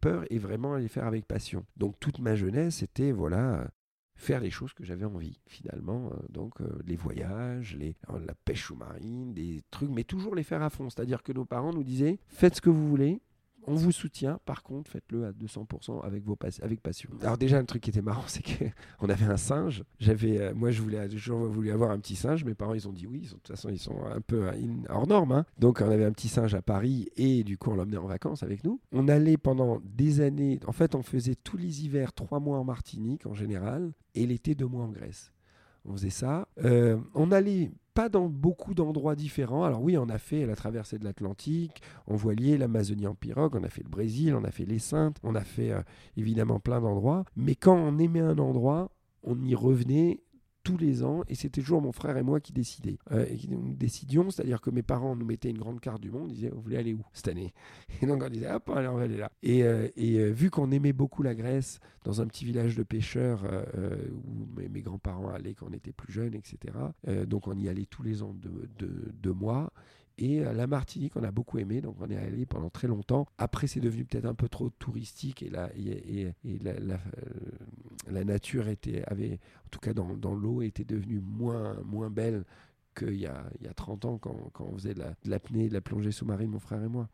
[0.00, 1.64] peur et vraiment les faire avec passion.
[1.76, 3.68] Donc toute ma jeunesse, c'était voilà,
[4.18, 6.10] faire les choses que j'avais envie finalement.
[6.12, 10.62] Euh, donc euh, les voyages, euh, la pêche sous-marine, des trucs, mais toujours les faire
[10.62, 10.90] à fond.
[10.90, 13.22] C'est-à-dire que nos parents nous disaient faites ce que vous voulez,
[13.68, 17.10] on vous soutient, par contre, faites-le à 200% avec, vos avec passion.
[17.22, 19.84] Alors déjà, le truc qui était marrant, c'est qu'on avait un singe.
[19.98, 22.44] J'avais, euh, moi, je voulais toujours voulu avoir un petit singe.
[22.44, 23.22] Mes parents, ils ont dit oui.
[23.22, 24.48] de toute façon, ils sont un peu
[24.88, 25.32] hors norme.
[25.32, 25.44] Hein.
[25.58, 28.42] Donc, on avait un petit singe à Paris et du coup, on l'emmenait en vacances
[28.42, 28.80] avec nous.
[28.92, 30.60] On allait pendant des années.
[30.66, 34.54] En fait, on faisait tous les hivers trois mois en Martinique en général et l'été
[34.54, 35.32] deux mois en Grèce.
[35.84, 36.46] On faisait ça.
[36.64, 39.64] Euh, on allait pas dans beaucoup d'endroits différents.
[39.64, 43.64] Alors oui, on a fait la traversée de l'Atlantique, en voilier, l'Amazonie en pirogue, on
[43.64, 45.82] a fait le Brésil, on a fait les Saintes, on a fait euh,
[46.16, 47.24] évidemment plein d'endroits.
[47.36, 48.90] Mais quand on aimait un endroit,
[49.24, 50.20] on y revenait
[50.68, 52.98] tous les ans et c'était toujours mon frère et moi qui décidaient.
[53.10, 56.50] Euh, nous décidions, c'est-à-dire que mes parents nous mettaient une grande carte du monde, disaient
[56.50, 57.54] Vous voulez aller où cette année?
[58.02, 59.32] Et donc on disait Hop, on va aller là.
[59.42, 62.82] Et, euh, et euh, vu qu'on aimait beaucoup la Grèce, dans un petit village de
[62.82, 66.74] pêcheurs où mes, grands-parents allaient quand on était plus jeunes, etc.,
[67.26, 69.72] donc on y allait tous les ans de, de, de mois.
[70.20, 73.28] Et la Martinique, on a beaucoup aimé, donc on est allé pendant très longtemps.
[73.38, 76.98] Après, c'est devenu peut-être un peu trop touristique et la, la, euh,
[78.10, 82.44] la, nature était, avait, en tout cas dans, l'eau, était devenue moins, moins belle
[82.96, 85.74] qu'il y a, il y a 30 ans quand, quand on faisait de l'apnée, de,
[85.74, 87.08] la plongée sous-marine, mon frère et moi.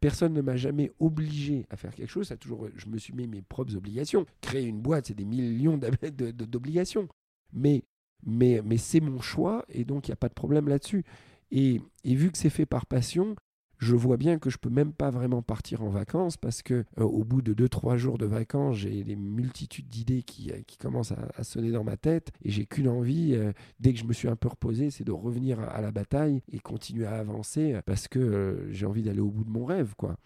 [0.00, 2.28] Personne ne m'a jamais obligé à faire quelque chose.
[2.28, 4.24] Ça toujours, je me suis mis mes propres obligations.
[4.40, 7.06] Créer une boîte, c'est des millions d'obligations.
[7.52, 7.82] Mais,
[8.24, 11.04] mais, mais c'est mon choix et donc il n'y a pas de problème là-dessus.
[11.50, 13.36] Et, vu que c'est fait par passion,
[13.78, 17.04] je vois bien que je peux même pas vraiment partir en vacances parce que euh,
[17.04, 21.12] au bout de 2-3 jours de vacances, j'ai des multitudes d'idées qui, euh, qui, commencent
[21.12, 24.28] à, sonner dans ma tête et j'ai qu'une envie, euh, dès que je me suis
[24.28, 28.66] un peu reposé, c'est de revenir à, la bataille et continuer à avancer parce que
[28.70, 30.16] j'ai envie d'aller au bout de mon rêve, quoi.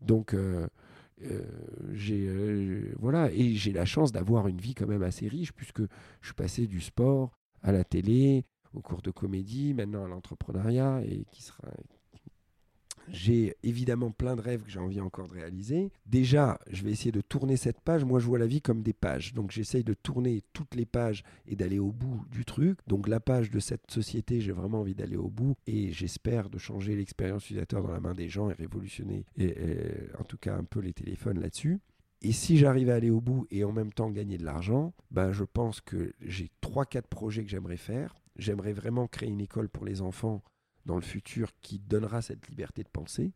[0.00, 0.36] Donc
[1.92, 2.28] j'ai
[2.98, 6.34] voilà et j'ai la chance d'avoir une vie quand même assez riche puisque je suis
[6.34, 7.30] passé du sport
[7.62, 8.44] à la télé,
[8.74, 11.62] au cours de comédie, maintenant à l'entrepreneuriat, et qui sera.
[13.10, 15.92] J'ai évidemment plein de rêves que j'ai envie encore de réaliser.
[16.06, 18.02] Déjà, je vais essayer de tourner cette page.
[18.02, 19.34] Moi, je vois la vie comme des pages.
[19.34, 22.78] Donc, j'essaye de tourner toutes les pages et d'aller au bout du truc.
[22.86, 25.54] Donc, la page de cette société, j'ai vraiment envie d'aller au bout.
[25.66, 29.26] Et j'espère de changer l'expérience utilisateur dans la main des gens et révolutionner,
[30.18, 31.80] en tout cas, un peu les téléphones là-dessus.
[32.22, 35.30] Et si j'arrive à aller au bout et en même temps gagner de l'argent, ben
[35.32, 38.14] je pense que j'ai 3-4 projets que j'aimerais faire.
[38.36, 40.42] J'aimerais vraiment créer une école pour les enfants
[40.86, 43.32] dans le futur qui donnera cette liberté de penser.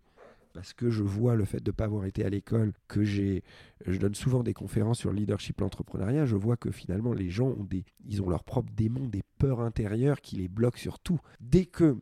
[0.54, 3.44] Parce que je vois le fait de ne pas avoir été à l'école, que j'ai,
[3.86, 7.48] je donne souvent des conférences sur le leadership, l'entrepreneuriat, je vois que finalement les gens
[7.48, 11.20] ont des, ils ont leurs propres démons, des peurs intérieures qui les bloquent sur tout.
[11.38, 11.98] Dès que,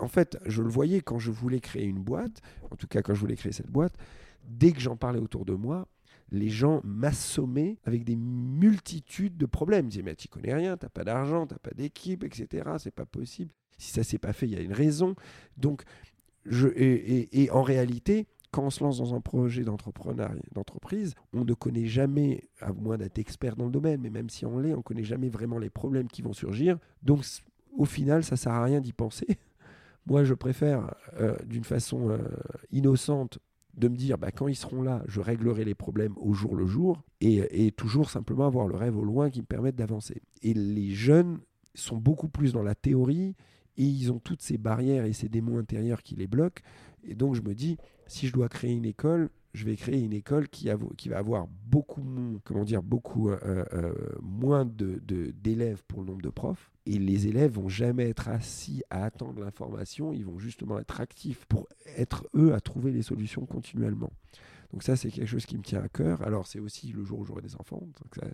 [0.00, 2.40] en fait, je le voyais quand je voulais créer une boîte,
[2.70, 3.94] en tout cas quand je voulais créer cette boîte,
[4.42, 5.86] dès que j'en parlais autour de moi,
[6.32, 9.86] les gens m'assommaient avec des multitudes de problèmes.
[9.86, 12.70] Ils disaient, mais tu connais rien, tu n'as pas d'argent, tu n'as pas d'équipe, etc.
[12.78, 13.52] C'est pas possible.
[13.78, 15.14] Si ça s'est pas fait, il y a une raison.
[15.56, 15.82] Donc,
[16.46, 22.44] et, en réalité, quand on se lance dans un projet d'entreprise, on ne connaît jamais,
[22.60, 25.04] à moins d'être expert dans le domaine, mais même si on l'est, on ne connaît
[25.04, 26.78] jamais vraiment les problèmes qui vont surgir.
[27.02, 27.24] Donc,
[27.76, 29.26] au final, ça ne sert à rien d'y penser.
[30.06, 32.18] Moi, je préfère, euh, d'une façon euh,
[32.70, 33.38] innocente,
[33.74, 36.66] de me dire, bah, quand ils seront là, je réglerai les problèmes au jour le
[36.66, 40.22] jour, et, et toujours simplement avoir le rêve au loin qui me permette d'avancer.
[40.42, 41.40] Et les jeunes
[41.74, 43.34] sont beaucoup plus dans la théorie,
[43.78, 46.62] et ils ont toutes ces barrières et ces démons intérieurs qui les bloquent.
[47.04, 50.14] Et donc je me dis, si je dois créer une école, je vais créer une
[50.14, 53.38] école qui, va avoir beaucoup, beaucoup euh,
[53.72, 53.92] euh,
[54.22, 56.70] moins d'élèves pour le nombre de profs.
[56.86, 61.44] Et les élèves vont jamais être assis à attendre l'information, ils vont justement être actifs
[61.46, 64.10] pour être eux à trouver les solutions continuellement.
[64.72, 66.22] Donc ça, c'est quelque chose qui me tient à cœur.
[66.22, 67.86] Alors c'est aussi le jour où j'aurai des enfants.
[68.14, 68.26] Ça,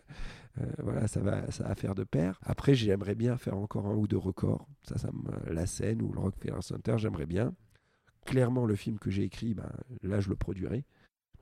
[0.60, 2.38] euh, voilà, ça va, ça va faire de pair.
[2.42, 4.68] Après, j'aimerais bien faire encore un ou deux records.
[4.84, 7.54] Ça, ça me, la scène ou le Rockefeller Center, j'aimerais bien.
[8.24, 9.70] Clairement, le film que j'ai écrit, ben,
[10.02, 10.84] là, je le produirai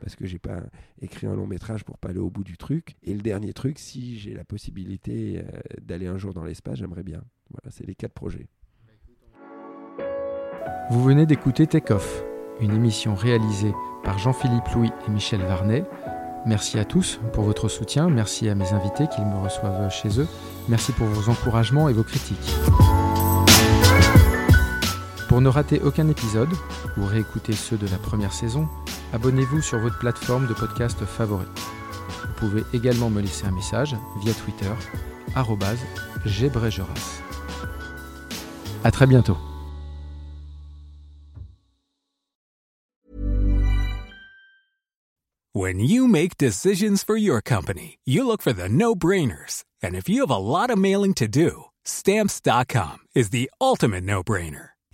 [0.01, 0.61] parce que j'ai pas
[1.01, 2.97] écrit un long métrage pour pas aller au bout du truc.
[3.03, 7.03] Et le dernier truc, si j'ai la possibilité euh, d'aller un jour dans l'espace, j'aimerais
[7.03, 7.22] bien.
[7.51, 8.47] Voilà, c'est les quatre projets.
[10.90, 12.22] Vous venez d'écouter Take Off,
[12.61, 13.72] une émission réalisée
[14.05, 15.84] par Jean-Philippe Louis et Michel Varnet.
[16.47, 20.28] Merci à tous pour votre soutien, merci à mes invités qui me reçoivent chez eux,
[20.68, 22.55] merci pour vos encouragements et vos critiques.
[25.37, 26.49] Pour ne rater aucun épisode
[26.97, 28.66] ou réécouter ceux de la première saison,
[29.12, 31.47] abonnez-vous sur votre plateforme de podcast favorite.
[32.22, 34.72] Vous pouvez également me laisser un message via Twitter,
[35.34, 37.20] gbregeras.
[38.82, 39.37] À très bientôt.
[45.53, 49.64] When you make decisions for your company, you look for the no-brainers.
[49.82, 54.76] And if you have a lot of mailing to do, stamps.com is the ultimate no-brainer.